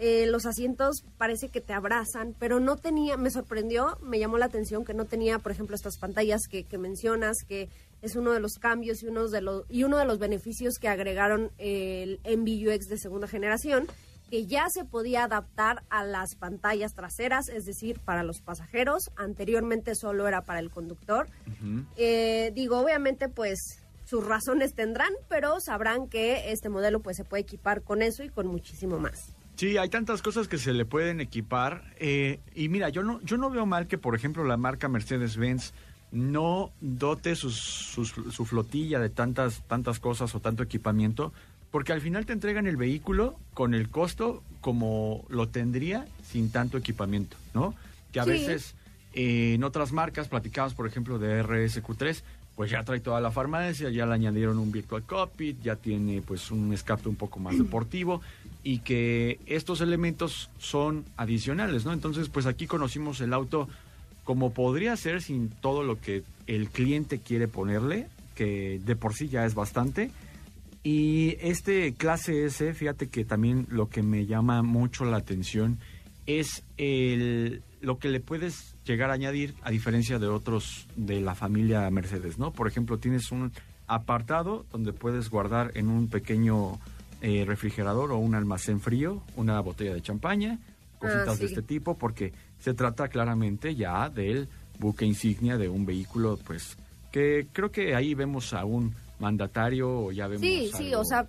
eh, 0.00 0.26
los 0.26 0.46
asientos 0.46 1.02
parece 1.16 1.48
que 1.48 1.60
te 1.60 1.72
abrazan, 1.72 2.32
pero 2.38 2.60
no 2.60 2.76
tenía, 2.76 3.16
me 3.16 3.32
sorprendió, 3.32 3.98
me 4.00 4.20
llamó 4.20 4.38
la 4.38 4.44
atención 4.44 4.84
que 4.84 4.94
no 4.94 5.06
tenía, 5.06 5.40
por 5.40 5.50
ejemplo, 5.50 5.74
estas 5.74 5.98
pantallas 5.98 6.42
que, 6.48 6.66
mencionas, 6.78 7.38
que 7.48 7.68
es 8.00 8.14
uno 8.14 8.30
de 8.30 8.38
los 8.38 8.54
cambios 8.60 9.02
y 9.02 9.08
uno 9.08 9.28
de 9.28 9.40
los, 9.40 9.64
y 9.68 9.82
uno 9.82 9.98
de 9.98 10.04
los 10.04 10.20
beneficios 10.20 10.78
que 10.80 10.86
agregaron 10.86 11.50
el 11.58 12.20
MBUX 12.24 12.86
de 12.86 12.96
segunda 12.96 13.26
generación, 13.26 13.88
que 14.30 14.46
ya 14.46 14.68
se 14.68 14.84
podía 14.84 15.24
adaptar 15.24 15.82
a 15.90 16.04
las 16.04 16.34
pantallas 16.34 16.94
traseras, 16.94 17.48
es 17.48 17.64
decir, 17.64 17.98
para 18.00 18.22
los 18.22 18.40
pasajeros. 18.40 19.10
Anteriormente 19.16 19.94
solo 19.94 20.28
era 20.28 20.42
para 20.42 20.60
el 20.60 20.70
conductor. 20.70 21.26
Eh, 21.96 22.52
digo, 22.54 22.78
obviamente, 22.78 23.28
pues 23.28 23.82
sus 24.04 24.26
razones 24.26 24.74
tendrán, 24.74 25.12
pero 25.28 25.60
sabrán 25.60 26.08
que 26.08 26.52
este 26.52 26.68
modelo 26.68 27.00
pues 27.00 27.16
se 27.16 27.24
puede 27.24 27.42
equipar 27.42 27.82
con 27.82 28.02
eso 28.02 28.22
y 28.22 28.28
con 28.28 28.46
muchísimo 28.46 28.98
más. 28.98 29.34
Sí, 29.56 29.76
hay 29.76 29.88
tantas 29.88 30.22
cosas 30.22 30.46
que 30.46 30.56
se 30.58 30.72
le 30.72 30.84
pueden 30.84 31.20
equipar. 31.20 31.82
eh, 31.98 32.38
y 32.54 32.68
mira, 32.68 32.90
yo 32.90 33.02
no, 33.02 33.20
yo 33.22 33.36
no 33.38 33.50
veo 33.50 33.66
mal 33.66 33.86
que, 33.88 33.98
por 33.98 34.14
ejemplo, 34.14 34.44
la 34.44 34.56
marca 34.56 34.88
Mercedes-Benz 34.88 35.72
no 36.12 36.72
dote 36.80 37.34
sus- 37.34 37.56
sus- 37.60 38.14
su 38.30 38.46
flotilla 38.46 38.98
de 38.98 39.10
tantas, 39.10 39.62
tantas 39.66 39.98
cosas 40.00 40.34
o 40.34 40.40
tanto 40.40 40.62
equipamiento, 40.62 41.32
porque 41.70 41.92
al 41.92 42.00
final 42.00 42.26
te 42.26 42.32
entregan 42.32 42.66
el 42.66 42.76
vehículo 42.76 43.36
con 43.54 43.74
el 43.74 43.88
costo 43.88 44.42
como 44.60 45.24
lo 45.28 45.48
tendría 45.48 46.06
sin 46.30 46.50
tanto 46.50 46.78
equipamiento, 46.78 47.36
¿no? 47.54 47.74
Que 48.12 48.20
a 48.20 48.24
Sí. 48.24 48.30
veces 48.30 48.74
eh, 49.14 49.54
en 49.54 49.64
otras 49.64 49.92
marcas, 49.92 50.28
platicamos 50.28 50.74
por 50.74 50.86
ejemplo 50.86 51.18
de 51.18 51.42
RSQ3, 51.42 52.22
pues 52.56 52.70
ya 52.70 52.82
trae 52.82 53.00
toda 53.00 53.20
la 53.20 53.30
farmacia, 53.30 53.88
ya 53.90 54.04
le 54.06 54.14
añadieron 54.14 54.58
un 54.58 54.72
Virtual 54.72 55.02
Cockpit, 55.04 55.60
ya 55.62 55.76
tiene 55.76 56.22
pues 56.22 56.50
un 56.50 56.72
escape 56.72 57.08
un 57.08 57.16
poco 57.16 57.38
más 57.38 57.56
deportivo 57.56 58.20
y 58.64 58.80
que 58.80 59.38
estos 59.46 59.80
elementos 59.80 60.50
son 60.58 61.04
adicionales, 61.16 61.84
¿no? 61.84 61.92
Entonces 61.92 62.28
pues 62.28 62.46
aquí 62.46 62.66
conocimos 62.66 63.20
el 63.20 63.32
auto 63.32 63.68
como 64.24 64.52
podría 64.52 64.96
ser 64.96 65.22
sin 65.22 65.48
todo 65.48 65.84
lo 65.84 66.00
que 66.00 66.22
el 66.46 66.68
cliente 66.68 67.18
quiere 67.20 67.46
ponerle, 67.48 68.08
que 68.34 68.80
de 68.84 68.96
por 68.96 69.14
sí 69.14 69.28
ya 69.28 69.46
es 69.46 69.54
bastante. 69.54 70.10
Y 70.90 71.36
este 71.42 71.92
clase 71.92 72.46
S, 72.46 72.72
fíjate 72.72 73.08
que 73.10 73.26
también 73.26 73.66
lo 73.68 73.90
que 73.90 74.02
me 74.02 74.24
llama 74.24 74.62
mucho 74.62 75.04
la 75.04 75.18
atención 75.18 75.78
es 76.24 76.64
el, 76.78 77.62
lo 77.82 77.98
que 77.98 78.08
le 78.08 78.20
puedes 78.20 78.74
llegar 78.86 79.10
a 79.10 79.12
añadir 79.12 79.54
a 79.60 79.70
diferencia 79.70 80.18
de 80.18 80.28
otros 80.28 80.86
de 80.96 81.20
la 81.20 81.34
familia 81.34 81.90
Mercedes, 81.90 82.38
¿no? 82.38 82.52
Por 82.52 82.68
ejemplo, 82.68 82.96
tienes 82.96 83.30
un 83.32 83.52
apartado 83.86 84.64
donde 84.72 84.94
puedes 84.94 85.28
guardar 85.28 85.72
en 85.74 85.88
un 85.88 86.08
pequeño 86.08 86.78
eh, 87.20 87.44
refrigerador 87.46 88.10
o 88.12 88.16
un 88.16 88.34
almacén 88.34 88.80
frío 88.80 89.22
una 89.36 89.60
botella 89.60 89.92
de 89.92 90.00
champaña, 90.00 90.58
cositas 90.98 91.28
Ah, 91.28 91.32
de 91.32 91.36
sí. 91.36 91.44
este 91.44 91.60
tipo, 91.60 91.98
porque 91.98 92.32
se 92.60 92.72
trata 92.72 93.08
claramente 93.08 93.74
ya 93.74 94.08
del 94.08 94.48
buque 94.78 95.04
insignia 95.04 95.58
de 95.58 95.68
un 95.68 95.84
vehículo, 95.84 96.38
pues 96.46 96.78
que 97.12 97.46
creo 97.52 97.70
que 97.70 97.94
ahí 97.94 98.14
vemos 98.14 98.54
a 98.54 98.64
un 98.64 98.94
mandatario 99.18 100.04
o 100.04 100.12
ya 100.12 100.26
vemos 100.26 100.42
Sí, 100.42 100.70
sí, 100.76 100.94
o 100.94 101.04
sea, 101.04 101.28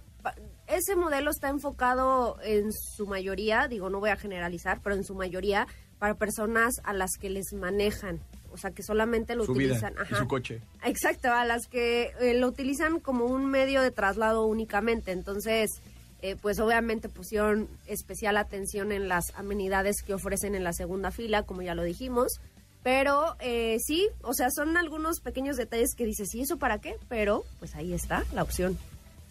ese 0.68 0.96
modelo 0.96 1.32
está 1.32 1.50
enfocado 1.50 2.38
en 2.44 2.72
su 2.72 3.08
mayoría, 3.08 3.68
digo, 3.68 3.90
no 3.90 4.00
voy 4.00 4.12
a 4.12 4.16
generalizar, 4.16 4.82
pero 4.84 4.96
en 4.96 5.04
su 5.04 5.16
mayoría 5.16 5.68
para 5.98 6.16
personas 6.16 6.76
a 6.84 6.94
las 6.94 7.18
que 7.20 7.30
les 7.30 7.54
manejan, 7.54 8.20
o 8.52 8.58
sea, 8.58 8.72
que 8.72 8.84
solamente 8.84 9.36
lo 9.36 9.46
su 9.46 9.54
vida 9.54 9.76
utilizan. 9.76 9.96
y 10.10 10.16
su 10.16 10.28
coche. 10.28 10.62
Exacto, 10.84 11.32
a 11.32 11.46
las 11.46 11.68
que 11.68 12.12
eh, 12.22 12.34
lo 12.36 12.48
utilizan 12.48 13.00
como 13.00 13.26
un 13.26 13.46
medio 13.46 13.82
de 13.82 13.92
traslado 13.92 14.46
únicamente. 14.46 15.12
Entonces, 15.12 15.82
eh, 16.22 16.36
pues 16.42 16.60
obviamente 16.60 17.10
pusieron 17.10 17.68
especial 17.86 18.38
atención 18.38 18.92
en 18.92 19.08
las 19.08 19.26
amenidades 19.36 20.02
que 20.02 20.14
ofrecen 20.14 20.56
en 20.56 20.64
la 20.64 20.74
segunda 20.74 21.12
fila, 21.12 21.44
como 21.44 21.62
ya 21.62 21.76
lo 21.76 21.84
dijimos. 21.84 22.40
Pero 22.84 23.36
eh, 23.40 23.78
sí, 23.80 24.08
o 24.22 24.34
sea, 24.34 24.50
son 24.52 24.78
algunos 24.78 25.20
pequeños 25.20 25.58
detalles 25.58 25.96
que 25.96 26.06
dices, 26.06 26.34
¿y 26.34 26.42
eso 26.42 26.58
para 26.58 26.80
qué? 26.80 26.96
Pero 27.10 27.44
pues 27.60 27.76
ahí 27.76 27.94
está 27.94 28.24
la 28.34 28.44
opción. 28.44 28.78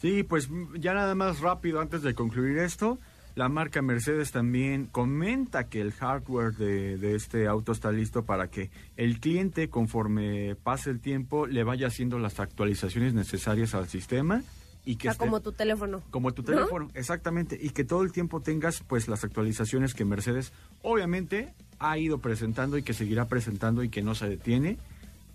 Sí, 0.00 0.22
pues 0.22 0.48
ya 0.74 0.94
nada 0.94 1.14
más 1.14 1.40
rápido 1.40 1.80
antes 1.80 2.02
de 2.02 2.14
concluir 2.14 2.58
esto, 2.58 2.98
la 3.34 3.48
marca 3.48 3.82
Mercedes 3.82 4.30
también 4.32 4.86
comenta 4.86 5.68
que 5.68 5.80
el 5.80 5.92
hardware 5.92 6.54
de 6.54 7.14
este 7.14 7.46
auto 7.46 7.72
está 7.72 7.90
listo 7.90 8.24
para 8.24 8.48
que 8.48 8.70
el 8.96 9.20
cliente, 9.20 9.70
conforme 9.70 10.54
pase 10.56 10.90
el 10.90 11.00
tiempo, 11.00 11.46
le 11.46 11.64
vaya 11.64 11.86
haciendo 11.86 12.18
las 12.18 12.40
actualizaciones 12.40 13.14
necesarias 13.14 13.74
al 13.74 13.88
sistema 13.88 14.42
y 14.90 14.96
que 14.96 15.08
esté- 15.08 15.18
como 15.18 15.40
tu 15.40 15.52
teléfono. 15.52 16.02
como 16.10 16.32
tu 16.32 16.42
¿No? 16.42 16.46
teléfono, 16.46 16.90
exactamente, 16.94 17.58
y 17.60 17.70
que 17.70 17.84
todo 17.84 18.02
el 18.02 18.12
tiempo 18.12 18.40
tengas 18.40 18.82
pues 18.86 19.06
las 19.08 19.22
actualizaciones 19.24 19.92
que 19.94 20.04
Mercedes 20.04 20.52
obviamente 20.82 21.52
ha 21.78 21.98
ido 21.98 22.18
presentando 22.18 22.78
y 22.78 22.82
que 22.82 22.94
seguirá 22.94 23.26
presentando 23.28 23.82
y 23.82 23.88
que 23.90 24.02
no 24.02 24.14
se 24.14 24.28
detiene 24.28 24.78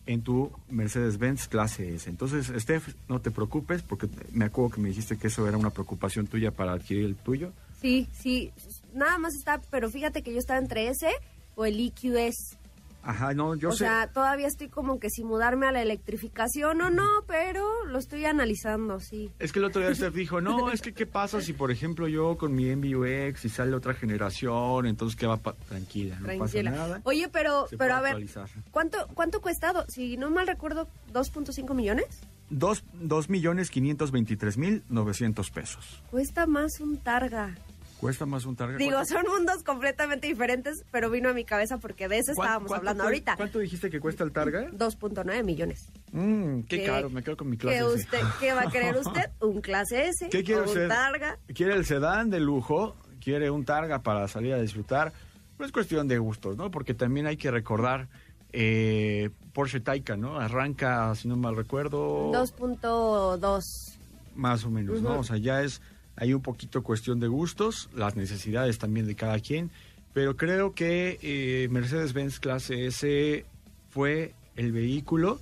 en 0.06 0.22
tu 0.22 0.52
Mercedes-Benz 0.70 1.48
clase 1.48 1.96
S. 1.96 2.10
Entonces, 2.10 2.52
Steph, 2.62 2.90
no 3.08 3.22
te 3.22 3.32
preocupes 3.32 3.82
porque 3.84 4.10
me 4.34 4.46
acuerdo 4.46 4.76
que 4.76 4.82
me 4.82 4.90
dijiste 4.90 5.18
que 5.18 5.28
eso 5.28 5.48
era 5.48 5.58
una 5.58 5.70
preocupación 5.70 6.28
tuya 6.28 6.52
para 6.52 6.74
adquirir 6.74 7.06
el 7.06 7.16
tuyo. 7.16 7.52
Sí, 7.80 8.08
sí, 8.12 8.52
nada 8.94 9.18
más 9.18 9.34
está, 9.36 9.62
pero 9.70 9.90
fíjate 9.90 10.22
que 10.24 10.34
yo 10.34 10.40
estaba 10.40 10.60
entre 10.60 10.88
ese 10.90 11.10
o 11.56 11.64
el 11.66 11.80
EQS. 11.80 12.58
Ajá, 13.04 13.34
no, 13.34 13.56
yo 13.56 13.70
o 13.70 13.72
sé. 13.74 13.80
sea, 13.80 14.08
todavía 14.14 14.48
estoy 14.48 14.70
como 14.70 14.98
que 15.00 15.10
si 15.10 15.24
mudarme 15.26 15.68
a 15.68 15.72
la 15.74 15.82
electrificación 15.82 16.82
o 16.82 16.90
no, 16.90 17.08
pero 17.28 17.86
lo 17.86 18.00
estoy 18.00 18.24
analizando, 18.26 19.00
sí. 19.02 19.30
Es 19.40 19.52
que 19.52 19.60
el 19.60 19.66
otro 19.66 19.82
día 19.82 19.94
Steph 19.94 20.14
dijo, 20.14 20.40
no, 20.40 20.72
es 20.72 20.82
que 20.82 20.94
qué 20.94 21.06
pasa 21.06 21.42
si, 21.42 21.52
por 21.54 21.70
ejemplo, 21.70 22.08
yo 22.08 22.38
con 22.38 22.54
mi 22.56 22.74
MBUX 22.74 23.44
y 23.46 23.50
sale 23.50 23.76
otra 23.76 23.94
generación, 23.94 24.86
entonces 24.86 25.18
qué 25.18 25.28
va 25.28 25.38
pa- 25.38 25.54
tranquila, 25.68 26.18
no 26.20 26.26
Tranquila. 26.28 26.72
pasa 26.72 26.88
nada. 26.88 27.02
Oye, 27.04 27.28
pero, 27.30 27.68
Se 27.68 27.78
pero 27.78 27.96
a 27.96 28.00
ver, 28.02 28.12
actualizar. 28.12 28.50
¿cuánto, 28.72 28.98
¿cuánto 29.14 29.42
cuesta? 29.42 29.74
Si 29.90 30.16
no 30.18 30.30
mal 30.32 30.48
recuerdo, 30.48 30.88
2.5 31.12 31.74
millones. 31.76 32.06
Dos, 32.50 32.84
dos 32.94 33.30
millones 33.30 33.72
quinientos 33.72 34.12
veintitrés 34.12 34.58
mil 34.58 34.84
novecientos 34.90 35.50
pesos. 35.50 36.02
Cuesta 36.12 36.46
más 36.46 36.80
un 36.80 36.98
Targa. 36.98 37.56
Cuesta 38.04 38.26
más 38.26 38.46
un 38.46 38.56
Targa. 38.56 38.78
Digo, 38.78 38.92
¿Cuánto- 38.92 39.14
son 39.14 39.24
mundos 39.32 39.64
completamente 39.64 40.28
diferentes, 40.28 40.84
pero 40.92 41.10
vino 41.10 41.30
a 41.30 41.34
mi 41.34 41.46
cabeza 41.46 41.78
porque 41.80 42.08
de 42.08 42.20
eso 42.20 42.32
estábamos 42.34 42.72
hablando 42.72 43.04
ahorita. 43.04 43.36
¿Cuánto 43.38 43.60
dijiste 43.60 43.90
que 43.90 44.00
cuesta 44.00 44.24
el 44.24 44.32
Targa? 44.32 44.70
2.9 44.72 45.44
millones. 45.44 45.90
Mmm, 46.12 46.62
qué 46.64 46.80
¿Qué- 46.82 46.86
caro, 46.86 47.10
me 47.10 47.24
quedo 47.24 47.38
con 47.38 47.50
mi 47.50 47.58
clase 47.58 47.80
¿Qué, 47.80 48.18
S. 48.20 48.26
¿Qué 48.40 48.54
va 48.54 48.62
a 48.64 48.70
querer 48.70 48.96
usted? 48.98 49.32
¿Un 49.40 49.62
clase 49.62 50.08
S? 50.10 50.30
¿Qué 50.30 50.44
quiere 50.44 50.62
¿O 50.62 50.64
un 50.64 50.70
usted? 50.70 50.88
Targa? 50.88 51.40
¿Quiere 51.56 51.74
el 51.76 51.86
sedán 51.86 52.30
de 52.30 52.40
lujo? 52.40 52.96
¿Quiere 53.24 53.50
un 53.50 53.66
Targa 53.66 54.04
para 54.04 54.28
salir 54.28 54.54
a 54.54 54.62
disfrutar? 54.62 55.14
Pues 55.58 55.68
es 55.68 55.72
cuestión 55.74 56.08
de 56.08 56.18
gustos, 56.18 56.58
¿no? 56.58 56.70
Porque 56.72 56.94
también 56.94 57.26
hay 57.28 57.38
que 57.38 57.50
recordar 57.52 58.08
eh, 58.52 59.30
Porsche 59.54 59.80
Taycan, 59.80 60.20
¿no? 60.22 60.38
Arranca, 60.40 61.16
si 61.16 61.28
no 61.28 61.38
mal 61.38 61.56
recuerdo, 61.56 62.32
2.2. 62.32 63.98
más 64.36 64.64
o 64.66 64.70
menos, 64.70 65.02
¿no? 65.02 65.20
O 65.20 65.24
sea, 65.24 65.38
ya 65.38 65.62
es 65.62 65.82
hay 66.16 66.34
un 66.34 66.42
poquito 66.42 66.84
cuestión 66.84 67.20
de 67.20 67.28
gustos, 67.28 67.90
las 67.96 68.16
necesidades 68.16 68.78
también 68.78 69.08
de 69.08 69.16
cada 69.16 69.40
quien, 69.40 69.72
pero 70.14 70.38
creo 70.38 70.74
que 70.74 71.18
eh, 71.22 71.68
Mercedes-Benz 71.72 72.40
Clase 72.40 72.86
S 72.86 73.46
fue 73.90 74.34
el 74.56 74.72
vehículo 74.72 75.40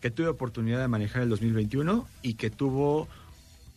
que 0.00 0.10
tuve 0.10 0.28
oportunidad 0.28 0.80
de 0.80 0.88
manejar 0.88 1.22
el 1.22 1.28
2021 1.28 2.06
y 2.22 2.34
que 2.34 2.50
tuvo 2.50 3.08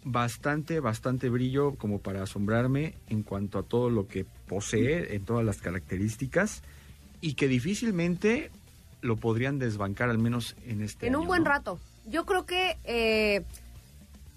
bastante, 0.03 0.79
bastante 0.79 1.29
brillo 1.29 1.75
como 1.75 1.99
para 1.99 2.23
asombrarme 2.23 2.93
en 3.09 3.23
cuanto 3.23 3.59
a 3.59 3.63
todo 3.63 3.89
lo 3.89 4.07
que 4.07 4.25
posee, 4.47 5.15
en 5.15 5.25
todas 5.25 5.45
las 5.45 5.57
características, 5.57 6.63
y 7.21 7.33
que 7.33 7.47
difícilmente 7.47 8.51
lo 9.01 9.17
podrían 9.17 9.59
desbancar 9.59 10.09
al 10.09 10.17
menos 10.17 10.55
en 10.65 10.81
este 10.81 11.07
En 11.07 11.15
un 11.15 11.27
buen 11.27 11.43
¿no? 11.43 11.49
rato. 11.49 11.79
Yo 12.05 12.25
creo 12.25 12.45
que 12.45 12.77
eh, 12.83 13.43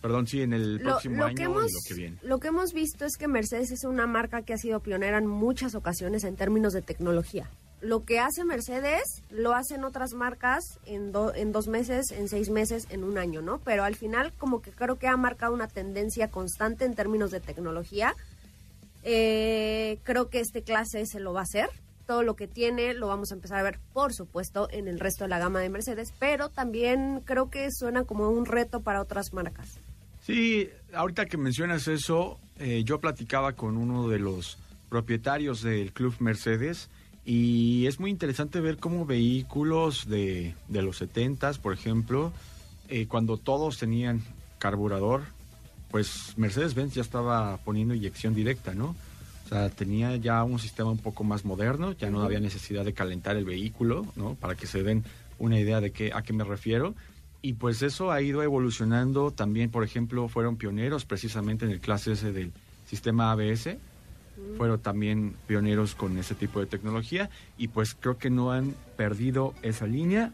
Perdón, 0.03 0.27
sí, 0.27 0.43
en 0.43 0.53
el 0.53 0.77
lo, 0.77 0.83
próximo 0.91 1.17
lo 1.17 1.25
año 1.27 1.37
que 1.37 1.43
hemos, 1.45 1.71
y 1.71 1.75
lo 1.75 1.81
que 1.89 1.95
viene. 1.95 2.19
lo 2.23 2.39
que 2.41 2.49
hemos 2.49 2.73
visto 2.75 3.05
es 3.07 3.17
que 3.17 3.29
Mercedes 3.29 3.71
es 3.71 3.85
una 3.85 4.07
marca 4.07 4.43
que 4.43 4.53
ha 4.53 4.59
sido 4.59 4.81
pionera 4.81 5.17
en 5.17 5.27
muchas 5.29 5.75
ocasiones 5.75 6.25
en 6.25 6.37
términos 6.37 6.73
de 6.75 6.83
tecnología. 6.83 7.49
Lo 7.81 8.05
que 8.05 8.21
hace 8.21 8.45
Mercedes 8.45 9.03
lo 9.31 9.55
hacen 9.55 9.83
otras 9.85 10.13
marcas 10.13 10.79
en, 10.87 11.11
do- 11.13 11.35
en 11.35 11.51
dos 11.53 11.67
meses, 11.69 12.11
en 12.13 12.29
seis 12.29 12.49
meses, 12.51 12.87
en 12.91 13.03
un 13.05 13.17
año, 13.19 13.43
¿no? 13.43 13.59
Pero 13.59 13.83
al 13.85 13.95
final 13.97 14.33
como 14.39 14.61
que 14.61 14.71
creo 14.71 14.99
que 14.99 15.09
ha 15.09 15.17
marcado 15.17 15.55
una 15.55 15.67
tendencia 15.69 16.29
constante 16.29 16.85
en 16.85 16.95
términos 16.95 17.31
de 17.31 17.41
tecnología. 17.41 18.15
Eh, 19.05 19.99
creo 20.05 20.29
que 20.29 20.41
este 20.41 20.63
clase 20.63 21.07
se 21.07 21.21
lo 21.21 21.33
va 21.33 21.41
a 21.41 21.45
hacer. 21.45 21.69
Todo 22.07 22.23
lo 22.23 22.35
que 22.37 22.47
tiene 22.49 22.95
lo 22.95 23.07
vamos 23.09 23.31
a 23.31 23.35
empezar 23.35 23.59
a 23.59 23.63
ver, 23.63 23.79
por 23.93 24.13
supuesto, 24.13 24.69
en 24.71 24.87
el 24.89 25.01
resto 25.01 25.25
de 25.25 25.29
la 25.31 25.39
gama 25.39 25.61
de 25.61 25.69
Mercedes, 25.69 26.13
pero 26.19 26.51
también 26.51 27.21
creo 27.25 27.49
que 27.51 27.69
suena 27.73 28.05
como 28.05 28.29
un 28.29 28.45
reto 28.47 28.81
para 28.81 29.01
otras 29.01 29.33
marcas. 29.33 29.79
Sí, 30.23 30.69
ahorita 30.95 31.27
que 31.27 31.37
mencionas 31.37 31.89
eso, 31.89 32.39
eh, 32.59 32.83
yo 32.85 33.01
platicaba 33.01 33.55
con 33.55 33.77
uno 33.77 34.09
de 34.09 34.21
los 34.21 34.57
propietarios 34.89 35.63
del 35.63 35.93
Club 35.93 36.15
Mercedes 36.21 36.91
Y 37.25 37.87
es 37.87 37.99
muy 37.99 38.11
interesante 38.11 38.61
ver 38.61 38.79
cómo 38.79 39.05
vehículos 39.05 40.09
de, 40.09 40.55
de 40.69 40.83
los 40.83 40.99
70 40.99 41.53
por 41.55 41.73
ejemplo, 41.73 42.33
eh, 42.89 43.07
cuando 43.07 43.37
todos 43.37 43.79
tenían 43.79 44.23
carburador, 44.59 45.23
pues 45.91 46.35
Mercedes-Benz 46.37 46.95
ya 46.95 47.03
estaba 47.03 47.57
poniendo 47.59 47.95
inyección 47.95 48.35
directa, 48.35 48.75
¿no? 48.75 48.95
O 49.45 49.49
sea, 49.49 49.71
tenía 49.71 50.17
ya 50.17 50.43
un 50.45 50.59
sistema 50.59 50.91
un 50.91 50.99
poco 50.99 51.25
más 51.25 51.45
moderno, 51.45 51.93
ya 51.93 52.11
no 52.11 52.23
había 52.23 52.41
necesidad 52.41 52.85
de 52.85 52.93
calentar 52.93 53.37
el 53.37 53.45
vehículo, 53.45 54.07
¿no? 54.17 54.35
Para 54.35 54.55
que 54.55 54.67
se 54.67 54.83
den 54.83 55.05
una 55.39 55.59
idea 55.59 55.81
de 55.81 55.91
qué, 55.91 56.13
a 56.15 56.23
qué 56.23 56.33
me 56.33 56.45
refiero. 56.45 56.95
Y 57.43 57.55
pues 57.55 57.83
eso 57.83 58.13
ha 58.13 58.23
ido 58.23 58.43
evolucionando. 58.43 59.33
También, 59.33 59.71
por 59.71 59.83
ejemplo, 59.83 60.29
fueron 60.29 60.57
pioneros 60.57 61.05
precisamente 61.05 61.65
en 61.65 61.73
el 61.73 61.81
clase 61.81 62.13
S 62.13 62.33
del 62.33 62.53
sistema 62.87 63.33
ABS. 63.33 63.77
Fueron 64.57 64.81
también 64.81 65.35
pioneros 65.47 65.97
con 65.97 66.17
ese 66.19 66.37
tipo 66.37 66.61
de 66.61 66.67
tecnología. 66.67 67.31
Y 67.59 67.69
pues 67.69 67.97
creo 67.99 68.17
que 68.17 68.31
no 68.31 68.53
han 68.53 68.75
perdido 68.97 69.55
esa 69.63 69.87
línea. 69.87 70.33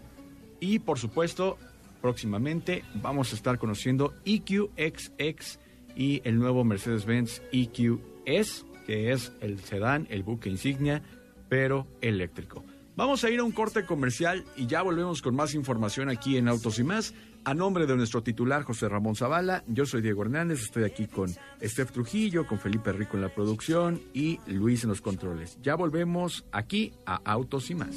Y 0.60 0.80
por 0.80 0.98
supuesto, 0.98 1.56
próximamente 2.02 2.84
vamos 3.02 3.32
a 3.32 3.36
estar 3.36 3.58
conociendo 3.58 4.12
EQXX 4.26 5.58
y 5.96 6.20
el 6.24 6.38
nuevo 6.38 6.62
Mercedes-Benz 6.62 7.42
EQS, 7.52 8.66
que 8.86 9.12
es 9.12 9.32
el 9.40 9.60
sedán, 9.60 10.06
el 10.10 10.22
buque 10.22 10.50
insignia, 10.50 11.02
pero 11.48 11.86
eléctrico. 12.02 12.64
Vamos 12.98 13.22
a 13.22 13.30
ir 13.30 13.38
a 13.38 13.44
un 13.44 13.52
corte 13.52 13.86
comercial 13.86 14.44
y 14.56 14.66
ya 14.66 14.82
volvemos 14.82 15.22
con 15.22 15.36
más 15.36 15.54
información 15.54 16.08
aquí 16.08 16.36
en 16.36 16.48
Autos 16.48 16.80
y 16.80 16.82
más. 16.82 17.14
A 17.44 17.54
nombre 17.54 17.86
de 17.86 17.94
nuestro 17.94 18.24
titular 18.24 18.64
José 18.64 18.88
Ramón 18.88 19.14
Zavala, 19.14 19.62
yo 19.68 19.86
soy 19.86 20.02
Diego 20.02 20.22
Hernández, 20.22 20.62
estoy 20.62 20.82
aquí 20.82 21.06
con 21.06 21.32
Steph 21.62 21.92
Trujillo, 21.92 22.44
con 22.44 22.58
Felipe 22.58 22.90
Rico 22.90 23.16
en 23.16 23.22
la 23.22 23.32
producción 23.32 24.02
y 24.12 24.40
Luis 24.48 24.82
en 24.82 24.88
los 24.88 25.00
controles. 25.00 25.58
Ya 25.62 25.76
volvemos 25.76 26.44
aquí 26.50 26.92
a 27.06 27.20
Autos 27.24 27.70
y 27.70 27.76
más. 27.76 27.94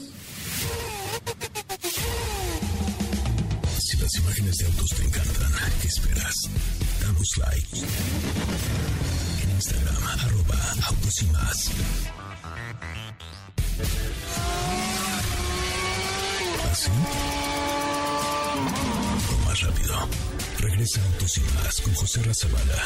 Si 3.79 3.97
las 3.97 4.15
imágenes 4.19 4.55
de 4.55 4.65
autos 4.67 4.89
te 4.89 5.03
encantan, 5.03 5.51
¿qué 5.81 5.87
esperas? 5.87 6.35
Damos 7.01 7.37
like. 7.37 7.77
En 9.45 9.49
Instagram, 9.49 10.03
arroba 10.03 10.57
autos 10.87 11.23
y 11.23 11.25
más. 11.31 11.71
Más 19.45 19.61
rápido. 19.61 19.95
Regresa 20.59 21.01
Autos 21.03 21.37
y 21.37 21.41
más 21.41 21.81
con 21.81 21.93
José 21.93 22.23
Razabala. 22.23 22.83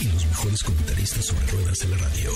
Y 0.00 0.04
los 0.04 0.26
mejores 0.26 0.62
comentaristas 0.62 1.26
sobre 1.26 1.46
ruedas 1.46 1.78
de 1.80 1.88
la 1.88 1.96
radio. 1.98 2.32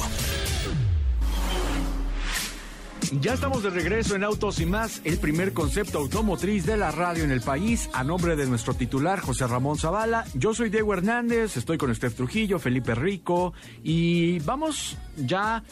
Ya 3.21 3.33
estamos 3.33 3.63
de 3.63 3.71
regreso 3.71 4.17
en 4.17 4.25
Autos 4.25 4.61
y 4.61 4.67
más, 4.67 5.01
el 5.05 5.19
primer 5.19 5.55
concepto 5.55 5.99
automotriz 5.99 6.67
de 6.67 6.77
la 6.77 6.91
radio 6.91 7.25
en 7.25 7.31
el 7.31 7.41
país, 7.41 7.89
a 7.95 8.05
nombre 8.05 8.37
de 8.37 8.47
nuestro 8.47 8.75
titular 8.75 9.21
José 9.21 9.47
Ramón 9.47 9.79
Zavala. 9.79 10.27
Yo 10.35 10.53
soy 10.53 10.69
Diego 10.69 10.93
Hernández, 10.93 11.57
estoy 11.57 11.79
con 11.79 11.95
Steph 11.95 12.17
Trujillo, 12.17 12.59
Felipe 12.59 12.95
Rico 12.95 13.55
y 13.83 14.41
vamos 14.41 14.99
ya 15.17 15.63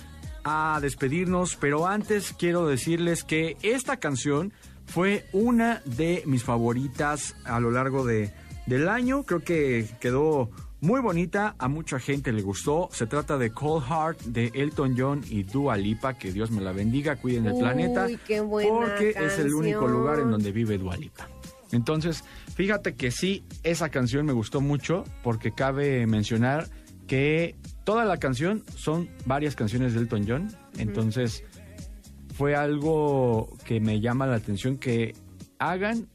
a 0.49 0.79
despedirnos, 0.81 1.57
pero 1.57 1.89
antes 1.89 2.33
quiero 2.33 2.69
decirles 2.69 3.25
que 3.25 3.57
esta 3.63 3.97
canción 3.97 4.53
fue 4.87 5.25
una 5.33 5.83
de 5.85 6.23
mis 6.25 6.45
favoritas 6.45 7.35
a 7.45 7.59
lo 7.59 7.73
largo 7.73 8.07
de, 8.07 8.33
del 8.67 8.89
año. 8.89 9.25
Creo 9.25 9.41
que 9.41 9.89
quedó 10.01 10.49
muy 10.81 11.01
bonita, 11.01 11.57
a 11.59 11.67
mucha 11.67 11.99
gente 11.99 12.33
le 12.33 12.43
gustó. 12.43 12.89
Se 12.93 13.09
trata 13.09 13.39
de 13.39 13.51
Cold 13.51 13.87
Heart 13.87 14.21
de 14.23 14.53
Elton 14.55 14.95
John 14.97 15.25
y 15.29 15.43
Dua 15.43 15.77
Lipa, 15.77 16.15
que 16.15 16.31
Dios 16.31 16.53
me 16.53 16.63
la 16.63 16.71
bendiga, 16.71 17.17
cuiden 17.17 17.47
el 17.47 17.55
Uy, 17.55 17.61
planeta, 17.61 18.07
qué 18.25 18.41
buena 18.41 18.71
porque 18.71 19.15
es 19.19 19.41
el 19.41 19.53
único 19.53 19.89
lugar 19.89 20.21
en 20.21 20.31
donde 20.31 20.53
vive 20.53 20.79
Dua 20.79 20.97
Lipa. 20.97 21.29
Entonces, 21.73 22.23
fíjate 22.55 22.95
que 22.95 23.11
sí, 23.11 23.43
esa 23.65 23.89
canción 23.89 24.25
me 24.25 24.33
gustó 24.33 24.61
mucho 24.61 25.03
porque 25.25 25.51
cabe 25.51 26.07
mencionar 26.07 26.69
que 27.09 27.57
toda 27.87 28.05
la 28.05 28.17
canción 28.19 28.65
son 28.75 29.09
varias 29.27 29.55
canciones 29.55 29.95
de 29.95 30.01
Elton 30.01 30.25
John. 30.27 30.49
Entonces, 30.77 31.45
fue 32.35 32.57
algo 32.57 33.57
que 33.65 33.79
me 33.79 34.01
llama 34.01 34.27
la 34.27 34.35
atención 34.35 34.77
que 34.77 35.15
hagan 35.61 36.09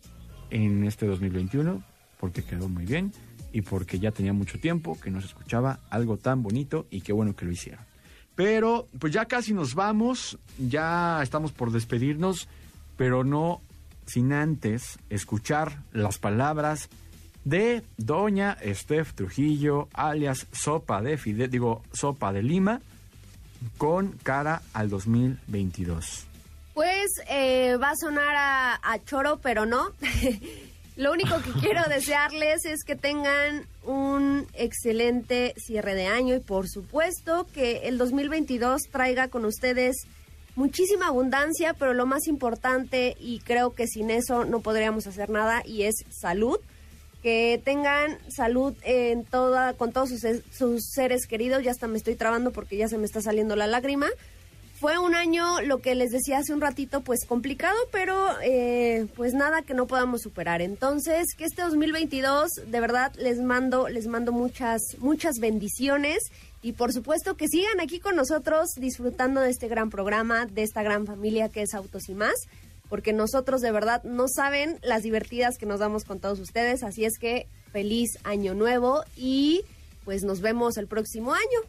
en 0.50 0.84
este 0.84 1.08
2021 1.08 1.82
porque 2.20 2.44
quedó 2.44 2.68
muy 2.68 2.86
bien 2.86 3.14
y 3.54 3.62
porque 3.62 4.00
ya 4.00 4.12
tenía 4.12 4.34
mucho 4.34 4.60
tiempo 4.60 5.00
que 5.00 5.10
no 5.12 5.22
se 5.22 5.28
escuchaba 5.28 5.80
algo 5.90 6.18
tan 6.18 6.44
bonito 6.44 6.88
y 6.92 7.02
qué 7.02 7.14
bueno 7.14 7.38
que 7.38 7.46
lo 7.46 7.52
hicieron. 7.54 7.86
Pero 8.36 8.88
pues 9.00 9.14
ya 9.14 9.26
casi 9.26 9.54
nos 9.54 9.74
vamos, 9.74 10.40
ya 10.60 11.24
estamos 11.24 11.54
por 11.54 11.72
despedirnos, 11.72 12.50
pero 12.98 13.24
no 13.24 13.62
sin 14.06 14.34
antes 14.34 15.00
escuchar 15.10 15.84
las 15.94 16.18
palabras 16.18 16.90
de 17.44 17.84
doña 17.98 18.58
Steph 18.64 19.14
Trujillo, 19.14 19.88
alias 19.94 20.48
Sopa 20.52 21.02
de 21.02 21.18
Fide, 21.18 21.48
digo 21.48 21.82
Sopa 21.94 22.32
de 22.34 22.44
Lima, 22.44 22.82
con 23.78 24.12
cara 24.24 24.62
al 24.74 24.90
2022. 24.90 26.26
Pues 26.74 27.12
eh, 27.30 27.78
va 27.78 27.92
a 27.92 27.96
sonar 27.96 28.36
a, 28.36 28.80
a 28.82 29.04
choro, 29.04 29.40
pero 29.42 29.66
no. 29.66 29.92
Lo 30.98 31.12
único 31.12 31.42
que 31.42 31.52
quiero 31.60 31.82
desearles 31.90 32.66
es 32.66 32.84
que 32.84 32.96
tengan 32.96 33.66
un 33.84 34.48
excelente 34.54 35.54
cierre 35.58 35.96
de 35.96 36.08
año 36.08 36.36
y 36.36 36.40
por 36.40 36.70
supuesto 36.70 37.48
que 37.54 37.88
el 37.88 37.98
2022 37.98 38.84
traiga 38.92 39.28
con 39.30 39.46
ustedes 39.46 40.06
muchísima 40.56 41.08
abundancia, 41.08 41.74
pero 41.74 41.94
lo 41.94 42.06
más 42.06 42.28
importante 42.28 43.16
y 43.20 43.40
creo 43.40 43.74
que 43.74 43.88
sin 43.88 44.12
eso 44.12 44.46
no 44.46 44.60
podríamos 44.60 45.08
hacer 45.08 45.30
nada 45.30 45.64
y 45.66 45.84
es 45.84 45.96
salud. 46.10 46.60
Que 47.22 47.62
tengan 47.64 48.18
salud 48.30 48.74
en 48.84 49.26
toda, 49.26 49.74
con 49.74 49.92
todos 49.92 50.10
sus, 50.10 50.22
sus 50.52 50.86
seres 50.92 51.28
queridos. 51.28 51.64
Ya 51.64 51.72
hasta 51.72 51.88
me 51.88 51.98
estoy 51.98 52.16
trabando 52.16 52.52
porque 52.52 52.78
ya 52.78 52.88
se 52.88 52.98
me 52.98 53.06
está 53.06 53.22
saliendo 53.22 53.56
la 53.56 53.68
lágrima. 53.68 54.08
Fue 54.82 54.98
un 54.98 55.14
año, 55.14 55.62
lo 55.62 55.78
que 55.78 55.94
les 55.94 56.10
decía 56.10 56.40
hace 56.40 56.56
un 56.56 56.60
ratito, 56.60 57.02
pues 57.02 57.28
complicado, 57.28 57.78
pero 57.92 58.16
eh, 58.42 59.06
pues 59.16 59.36
nada 59.36 59.62
que 59.62 59.76
no 59.76 59.86
podamos 59.86 60.24
superar. 60.24 60.60
Entonces, 60.60 61.36
que 61.38 61.46
este 61.46 61.62
2022, 61.62 62.50
de 62.66 62.80
verdad, 62.80 63.14
les 63.20 63.40
mando, 63.40 63.90
les 63.90 64.08
mando 64.08 64.32
muchas, 64.32 64.82
muchas 64.98 65.36
bendiciones 65.40 66.32
y 66.64 66.72
por 66.72 66.94
supuesto 66.94 67.38
que 67.38 67.48
sigan 67.48 67.80
aquí 67.80 68.00
con 68.00 68.16
nosotros 68.16 68.70
disfrutando 68.76 69.42
de 69.42 69.52
este 69.52 69.68
gran 69.68 69.92
programa, 69.92 70.48
de 70.48 70.64
esta 70.64 70.82
gran 70.82 71.06
familia 71.06 71.50
que 71.50 71.62
es 71.62 71.76
Autos 71.76 72.10
y 72.10 72.16
más, 72.16 72.34
porque 72.92 73.14
nosotros 73.14 73.62
de 73.62 73.72
verdad 73.72 74.04
no 74.04 74.28
saben 74.28 74.78
las 74.84 75.04
divertidas 75.04 75.58
que 75.58 75.66
nos 75.66 75.80
damos 75.80 76.04
con 76.04 76.20
todos 76.20 76.42
ustedes. 76.42 76.84
Así 76.84 77.06
es 77.06 77.18
que 77.18 77.48
feliz 77.72 78.20
año 78.26 78.54
nuevo 78.54 79.06
y 79.16 79.62
pues 80.04 80.24
nos 80.24 80.42
vemos 80.42 80.76
el 80.76 80.88
próximo 80.88 81.34
año. 81.34 81.60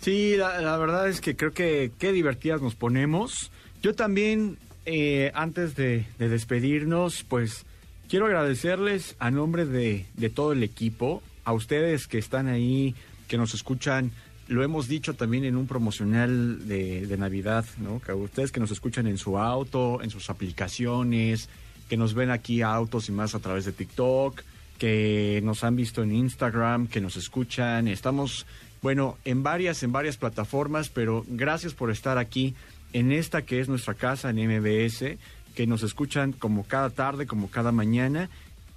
Sí, 0.00 0.36
la, 0.38 0.78
verdad 0.78 1.06
es 1.06 1.20
que 1.20 1.36
creo 1.36 1.52
que 1.52 1.92
qué 1.98 2.12
divertidas 2.12 2.62
nos 2.62 2.74
ponemos. 2.74 3.50
Yo 3.82 3.94
también, 3.94 4.56
eh, 4.86 5.32
antes 5.34 5.76
de, 5.76 6.06
de 6.18 6.30
despedirnos, 6.30 7.26
pues 7.28 7.66
quiero 8.08 8.24
agradecerles 8.24 9.16
a 9.18 9.30
nombre 9.30 9.66
de, 9.66 10.06
de 10.14 10.30
todo 10.30 10.52
el 10.52 10.62
equipo, 10.62 11.22
a 11.44 11.52
ustedes 11.52 12.06
que 12.06 12.16
están 12.16 12.48
ahí, 12.48 12.94
que 13.28 13.36
nos 13.36 13.52
escuchan. 13.52 14.12
Lo 14.48 14.62
hemos 14.62 14.88
dicho 14.88 15.14
también 15.14 15.44
en 15.44 15.56
un 15.56 15.66
promocional 15.66 16.66
de, 16.66 17.16
Navidad, 17.18 17.64
¿no? 17.78 18.00
Que 18.00 18.12
ustedes 18.12 18.50
que 18.52 18.60
nos 18.60 18.70
escuchan 18.70 19.06
en 19.06 19.18
su 19.18 19.38
auto, 19.38 20.02
en 20.02 20.10
sus 20.10 20.30
aplicaciones, 20.30 21.48
que 21.88 21.96
nos 21.96 22.14
ven 22.14 22.30
aquí 22.30 22.62
a 22.62 22.74
autos 22.74 23.08
y 23.08 23.12
más 23.12 23.34
a 23.34 23.38
través 23.38 23.64
de 23.64 23.72
TikTok, 23.72 24.42
que 24.78 25.40
nos 25.44 25.62
han 25.62 25.76
visto 25.76 26.02
en 26.02 26.12
Instagram, 26.12 26.88
que 26.88 27.00
nos 27.00 27.16
escuchan. 27.16 27.86
Estamos, 27.86 28.46
bueno, 28.82 29.16
en 29.24 29.42
varias, 29.42 29.82
en 29.84 29.92
varias 29.92 30.16
plataformas, 30.16 30.88
pero 30.88 31.24
gracias 31.28 31.72
por 31.72 31.90
estar 31.90 32.18
aquí 32.18 32.54
en 32.92 33.12
esta 33.12 33.42
que 33.42 33.60
es 33.60 33.68
nuestra 33.68 33.94
casa 33.94 34.30
en 34.30 34.36
MBS, 34.36 35.16
que 35.54 35.66
nos 35.66 35.82
escuchan 35.82 36.32
como 36.32 36.64
cada 36.64 36.90
tarde, 36.90 37.26
como 37.26 37.48
cada 37.48 37.72
mañana, 37.72 38.28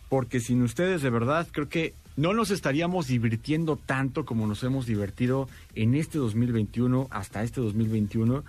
porque 0.09 0.39
sin 0.39 0.61
ustedes 0.61 1.01
de 1.01 1.09
verdad 1.09 1.47
creo 1.51 1.69
que 1.69 1.93
no 2.17 2.33
nos 2.33 2.51
estaríamos 2.51 3.07
divirtiendo 3.07 3.77
tanto 3.77 4.25
como 4.25 4.47
nos 4.47 4.63
hemos 4.63 4.85
divertido 4.85 5.49
en 5.75 5.95
este 5.95 6.17
2021 6.17 7.07
hasta 7.11 7.43
este 7.43 7.61
2021. 7.61 8.43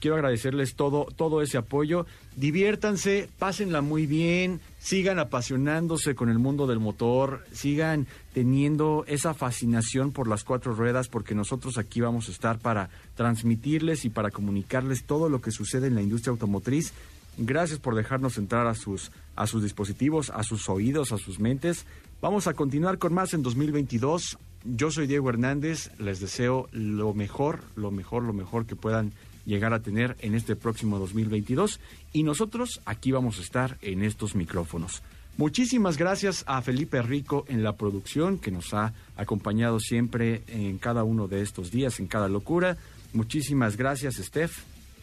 Quiero 0.00 0.16
agradecerles 0.16 0.76
todo, 0.76 1.06
todo 1.14 1.42
ese 1.42 1.58
apoyo. 1.58 2.06
Diviértanse, 2.34 3.28
pásenla 3.38 3.82
muy 3.82 4.06
bien, 4.06 4.60
sigan 4.78 5.18
apasionándose 5.18 6.14
con 6.14 6.30
el 6.30 6.38
mundo 6.38 6.66
del 6.66 6.80
motor, 6.80 7.44
sigan 7.52 8.06
teniendo 8.32 9.04
esa 9.06 9.34
fascinación 9.34 10.12
por 10.12 10.26
las 10.26 10.42
cuatro 10.42 10.74
ruedas, 10.74 11.08
porque 11.08 11.34
nosotros 11.34 11.76
aquí 11.76 12.00
vamos 12.00 12.28
a 12.28 12.32
estar 12.32 12.58
para 12.58 12.88
transmitirles 13.14 14.06
y 14.06 14.08
para 14.08 14.30
comunicarles 14.30 15.04
todo 15.04 15.28
lo 15.28 15.42
que 15.42 15.50
sucede 15.50 15.88
en 15.88 15.96
la 15.96 16.02
industria 16.02 16.30
automotriz. 16.30 16.94
Gracias 17.36 17.78
por 17.78 17.94
dejarnos 17.94 18.38
entrar 18.38 18.66
a 18.66 18.74
sus, 18.74 19.12
a 19.36 19.46
sus 19.46 19.62
dispositivos, 19.62 20.30
a 20.30 20.42
sus 20.44 20.70
oídos, 20.70 21.12
a 21.12 21.18
sus 21.18 21.40
mentes. 21.40 21.84
Vamos 22.20 22.46
a 22.46 22.52
continuar 22.52 22.98
con 22.98 23.14
más 23.14 23.32
en 23.32 23.42
2022. 23.42 24.36
Yo 24.64 24.90
soy 24.90 25.06
Diego 25.06 25.30
Hernández, 25.30 25.90
les 25.98 26.20
deseo 26.20 26.68
lo 26.70 27.14
mejor, 27.14 27.62
lo 27.76 27.90
mejor, 27.90 28.24
lo 28.24 28.34
mejor 28.34 28.66
que 28.66 28.76
puedan 28.76 29.12
llegar 29.46 29.72
a 29.72 29.80
tener 29.80 30.16
en 30.20 30.34
este 30.34 30.54
próximo 30.54 30.98
2022 30.98 31.80
y 32.12 32.22
nosotros 32.22 32.82
aquí 32.84 33.10
vamos 33.10 33.38
a 33.38 33.42
estar 33.42 33.78
en 33.80 34.04
estos 34.04 34.34
micrófonos. 34.34 35.02
Muchísimas 35.38 35.96
gracias 35.96 36.44
a 36.46 36.60
Felipe 36.60 37.00
Rico 37.00 37.46
en 37.48 37.62
la 37.62 37.72
producción 37.76 38.38
que 38.38 38.50
nos 38.50 38.74
ha 38.74 38.92
acompañado 39.16 39.80
siempre 39.80 40.42
en 40.48 40.76
cada 40.76 41.04
uno 41.04 41.26
de 41.26 41.40
estos 41.40 41.70
días, 41.70 42.00
en 42.00 42.06
cada 42.06 42.28
locura. 42.28 42.76
Muchísimas 43.14 43.78
gracias, 43.78 44.16
Steph. 44.16 44.58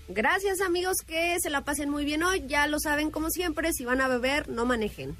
Gracias 0.07 0.61
amigos, 0.61 0.97
que 1.05 1.35
se 1.41 1.49
la 1.49 1.61
pasen 1.61 1.89
muy 1.89 2.05
bien 2.05 2.21
hoy. 2.21 2.43
Ya 2.47 2.67
lo 2.67 2.79
saben 2.79 3.09
como 3.09 3.31
siempre, 3.31 3.73
si 3.73 3.85
van 3.85 4.01
a 4.01 4.07
beber, 4.07 4.47
no 4.49 4.65
manejen. 4.65 5.15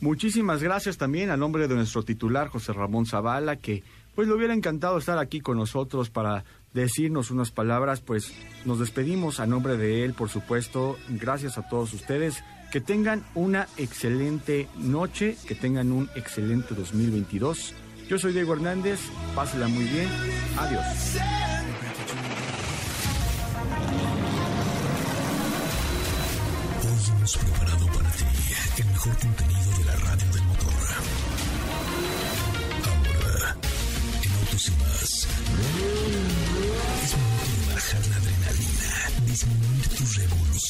Muchísimas 0.00 0.62
gracias 0.62 0.96
también 0.96 1.30
a 1.30 1.36
nombre 1.36 1.68
de 1.68 1.74
nuestro 1.74 2.02
titular 2.02 2.48
José 2.48 2.72
Ramón 2.72 3.04
Zavala, 3.04 3.56
que 3.56 3.82
pues 4.14 4.28
le 4.28 4.34
hubiera 4.34 4.54
encantado 4.54 4.98
estar 4.98 5.18
aquí 5.18 5.40
con 5.40 5.58
nosotros 5.58 6.10
para 6.10 6.44
decirnos 6.72 7.30
unas 7.30 7.50
palabras, 7.50 8.00
pues 8.00 8.32
nos 8.64 8.78
despedimos 8.78 9.40
a 9.40 9.46
nombre 9.46 9.76
de 9.76 10.04
él, 10.04 10.14
por 10.14 10.28
supuesto. 10.28 10.96
Gracias 11.08 11.58
a 11.58 11.68
todos 11.68 11.92
ustedes. 11.92 12.42
Que 12.72 12.80
tengan 12.80 13.24
una 13.34 13.66
excelente 13.76 14.68
noche, 14.76 15.36
que 15.46 15.54
tengan 15.54 15.90
un 15.90 16.08
excelente 16.14 16.74
2022. 16.74 17.74
Yo 18.08 18.18
soy 18.18 18.32
Diego 18.32 18.54
Hernández, 18.54 19.00
pásela 19.34 19.68
muy 19.68 19.84
bien. 19.84 20.08
Adiós. 20.56 21.59